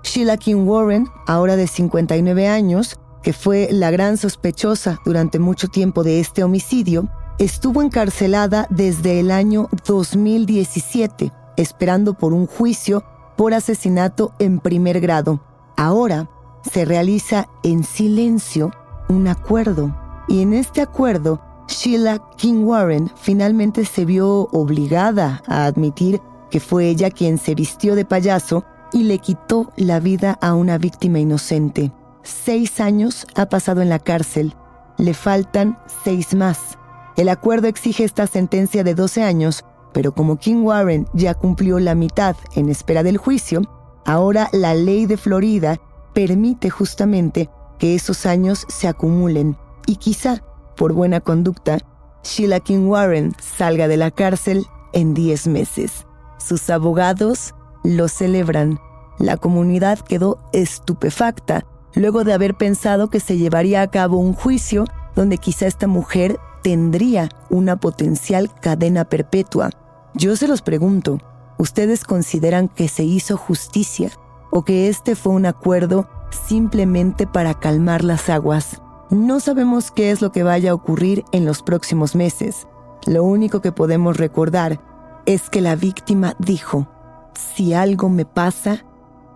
Sheila 0.02 0.36
King 0.36 0.66
Warren, 0.66 1.08
ahora 1.26 1.56
de 1.56 1.66
59 1.66 2.46
años, 2.46 2.98
que 3.22 3.32
fue 3.32 3.68
la 3.70 3.90
gran 3.90 4.18
sospechosa 4.18 5.00
durante 5.04 5.38
mucho 5.38 5.68
tiempo 5.68 6.04
de 6.04 6.20
este 6.20 6.44
homicidio, 6.44 7.08
estuvo 7.38 7.82
encarcelada 7.82 8.66
desde 8.70 9.20
el 9.20 9.30
año 9.30 9.68
2017, 9.86 11.32
esperando 11.56 12.14
por 12.14 12.32
un 12.32 12.46
juicio 12.46 13.04
por 13.36 13.54
asesinato 13.54 14.32
en 14.38 14.60
primer 14.60 15.00
grado. 15.00 15.40
Ahora 15.76 16.28
se 16.70 16.84
realiza 16.84 17.48
en 17.62 17.84
silencio 17.84 18.70
un 19.08 19.28
acuerdo 19.28 19.94
y 20.28 20.42
en 20.42 20.54
este 20.54 20.80
acuerdo 20.80 21.40
Sheila 21.68 22.22
King 22.36 22.64
Warren 22.64 23.10
finalmente 23.16 23.84
se 23.84 24.04
vio 24.04 24.48
obligada 24.52 25.42
a 25.46 25.64
admitir 25.66 26.20
que 26.50 26.60
fue 26.60 26.88
ella 26.88 27.10
quien 27.10 27.38
se 27.38 27.54
vistió 27.54 27.94
de 27.94 28.04
payaso 28.04 28.64
y 28.92 29.04
le 29.04 29.18
quitó 29.18 29.72
la 29.76 29.98
vida 29.98 30.38
a 30.40 30.54
una 30.54 30.78
víctima 30.78 31.18
inocente. 31.18 31.92
Seis 32.22 32.80
años 32.80 33.26
ha 33.34 33.46
pasado 33.46 33.82
en 33.82 33.88
la 33.88 33.98
cárcel. 33.98 34.54
Le 34.96 35.14
faltan 35.14 35.78
seis 36.04 36.34
más. 36.34 36.78
El 37.16 37.28
acuerdo 37.28 37.68
exige 37.68 38.04
esta 38.04 38.26
sentencia 38.26 38.82
de 38.82 38.94
12 38.94 39.22
años, 39.22 39.64
pero 39.92 40.12
como 40.12 40.36
King 40.36 40.62
Warren 40.64 41.06
ya 41.12 41.34
cumplió 41.34 41.78
la 41.78 41.94
mitad 41.94 42.36
en 42.54 42.68
espera 42.68 43.02
del 43.02 43.18
juicio, 43.18 43.62
ahora 44.04 44.48
la 44.52 44.74
ley 44.74 45.06
de 45.06 45.16
Florida 45.16 45.78
permite 46.12 46.70
justamente 46.70 47.48
que 47.78 47.94
esos 47.94 48.26
años 48.26 48.66
se 48.68 48.88
acumulen 48.88 49.56
y 49.86 49.96
quizá, 49.96 50.42
por 50.76 50.92
buena 50.92 51.20
conducta, 51.20 51.78
Sheila 52.24 52.60
King 52.60 52.86
Warren 52.88 53.34
salga 53.40 53.86
de 53.86 53.96
la 53.96 54.10
cárcel 54.10 54.66
en 54.92 55.14
10 55.14 55.48
meses. 55.48 56.06
Sus 56.38 56.70
abogados 56.70 57.54
lo 57.84 58.08
celebran. 58.08 58.80
La 59.18 59.36
comunidad 59.36 59.98
quedó 60.00 60.38
estupefacta 60.52 61.66
luego 61.94 62.24
de 62.24 62.32
haber 62.32 62.54
pensado 62.54 63.08
que 63.10 63.20
se 63.20 63.36
llevaría 63.36 63.82
a 63.82 63.90
cabo 63.90 64.16
un 64.16 64.32
juicio 64.32 64.84
donde 65.14 65.38
quizá 65.38 65.66
esta 65.66 65.86
mujer 65.86 66.38
tendría 66.64 67.28
una 67.50 67.76
potencial 67.76 68.50
cadena 68.58 69.04
perpetua. 69.04 69.68
Yo 70.14 70.34
se 70.34 70.48
los 70.48 70.62
pregunto, 70.62 71.18
¿ustedes 71.58 72.04
consideran 72.04 72.68
que 72.68 72.88
se 72.88 73.04
hizo 73.04 73.36
justicia 73.36 74.10
o 74.50 74.64
que 74.64 74.88
este 74.88 75.14
fue 75.14 75.34
un 75.34 75.44
acuerdo 75.44 76.08
simplemente 76.48 77.26
para 77.26 77.52
calmar 77.52 78.02
las 78.02 78.30
aguas? 78.30 78.80
No 79.10 79.40
sabemos 79.40 79.90
qué 79.90 80.10
es 80.10 80.22
lo 80.22 80.32
que 80.32 80.42
vaya 80.42 80.70
a 80.70 80.74
ocurrir 80.74 81.22
en 81.32 81.44
los 81.44 81.62
próximos 81.62 82.14
meses. 82.14 82.66
Lo 83.04 83.24
único 83.24 83.60
que 83.60 83.70
podemos 83.70 84.16
recordar 84.16 84.80
es 85.26 85.50
que 85.50 85.60
la 85.60 85.76
víctima 85.76 86.34
dijo, 86.38 86.88
si 87.34 87.74
algo 87.74 88.08
me 88.08 88.24
pasa, 88.24 88.86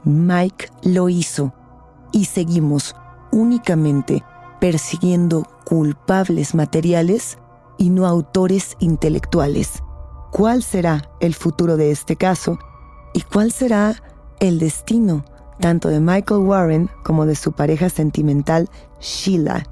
Mike 0.03 0.71
lo 0.83 1.11
hizo. 1.11 1.53
Y 2.11 2.25
seguimos 2.25 2.97
únicamente 3.33 4.25
persiguiendo 4.61 5.47
culpables 5.65 6.55
materiales 6.55 7.39
y 7.77 7.91
no 7.91 8.07
autores 8.07 8.77
intelectuales. 8.81 9.83
¿Cuál 10.31 10.63
será 10.63 11.11
el 11.21 11.35
futuro 11.35 11.77
de 11.77 11.91
este 11.91 12.17
caso? 12.17 12.59
¿Y 13.15 13.23
cuál 13.23 13.53
será 13.53 14.03
el 14.41 14.59
destino 14.59 15.25
tanto 15.61 15.89
de 15.89 16.01
Michael 16.01 16.43
Warren 16.43 16.91
como 17.03 17.27
de 17.27 17.35
su 17.35 17.53
pareja 17.53 17.89
sentimental 17.89 18.69
Sheila? 19.01 19.65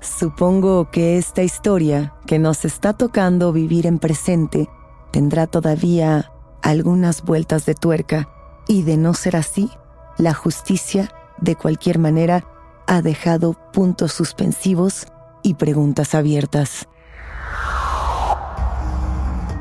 Supongo 0.00 0.90
que 0.90 1.18
esta 1.18 1.42
historia 1.42 2.14
que 2.26 2.38
nos 2.38 2.64
está 2.64 2.94
tocando 2.94 3.52
vivir 3.52 3.86
en 3.86 3.98
presente 3.98 4.68
tendrá 5.10 5.46
todavía 5.46 6.32
algunas 6.62 7.22
vueltas 7.22 7.66
de 7.66 7.74
tuerca 7.74 8.28
y 8.66 8.82
de 8.82 8.96
no 8.96 9.14
ser 9.14 9.36
así, 9.36 9.70
la 10.16 10.32
justicia, 10.32 11.12
de 11.38 11.56
cualquier 11.56 11.98
manera, 11.98 12.44
ha 12.90 13.02
dejado 13.02 13.54
puntos 13.72 14.12
suspensivos 14.12 15.06
y 15.44 15.54
preguntas 15.54 16.12
abiertas. 16.16 16.88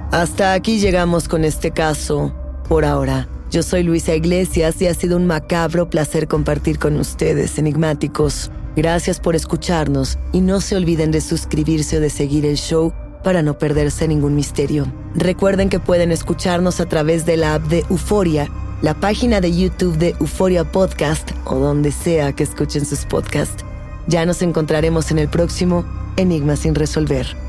Hasta 0.10 0.54
aquí 0.54 0.80
llegamos 0.80 1.28
con 1.28 1.46
este 1.46 1.70
caso, 1.70 2.34
por 2.68 2.86
ahora. 2.86 3.30
Yo 3.52 3.62
soy 3.62 3.84
Luisa 3.84 4.16
Iglesias 4.16 4.82
y 4.82 4.88
ha 4.88 4.96
sido 4.96 5.16
un 5.16 5.28
macabro 5.28 5.92
placer 5.92 6.28
compartir 6.28 6.80
con 6.80 6.98
ustedes, 6.98 7.60
enigmáticos. 7.60 8.50
Gracias 8.76 9.20
por 9.20 9.36
escucharnos 9.36 10.18
y 10.34 10.42
no 10.42 10.60
se 10.60 10.76
olviden 10.76 11.12
de 11.12 11.22
suscribirse 11.22 11.98
o 11.98 12.02
de 12.02 12.10
seguir 12.10 12.48
el 12.48 12.58
show 12.58 12.92
para 13.24 13.44
no 13.44 13.60
perderse 13.60 14.08
ningún 14.08 14.34
misterio. 14.34 14.92
Recuerden 15.14 15.70
que 15.70 15.80
pueden 15.80 16.12
escucharnos 16.12 16.80
a 16.80 16.88
través 16.88 17.28
de 17.28 17.38
la 17.38 17.54
app 17.54 17.64
de 17.68 17.86
Euforia, 17.92 18.50
la 18.82 18.94
página 18.94 19.42
de 19.42 19.56
YouTube 19.56 19.98
de 19.98 20.16
Euforia 20.20 20.64
Podcast 20.64 21.32
o 21.46 21.56
donde 21.56 21.92
sea 21.92 22.34
que 22.34 22.44
escuchen 22.44 22.86
sus 22.86 23.06
podcasts. 23.06 23.66
Ya 24.08 24.26
nos 24.26 24.42
encontraremos 24.42 25.12
en 25.12 25.20
el 25.20 25.28
próximo 25.28 25.86
Enigma 26.16 26.56
sin 26.56 26.76
resolver. 26.76 27.49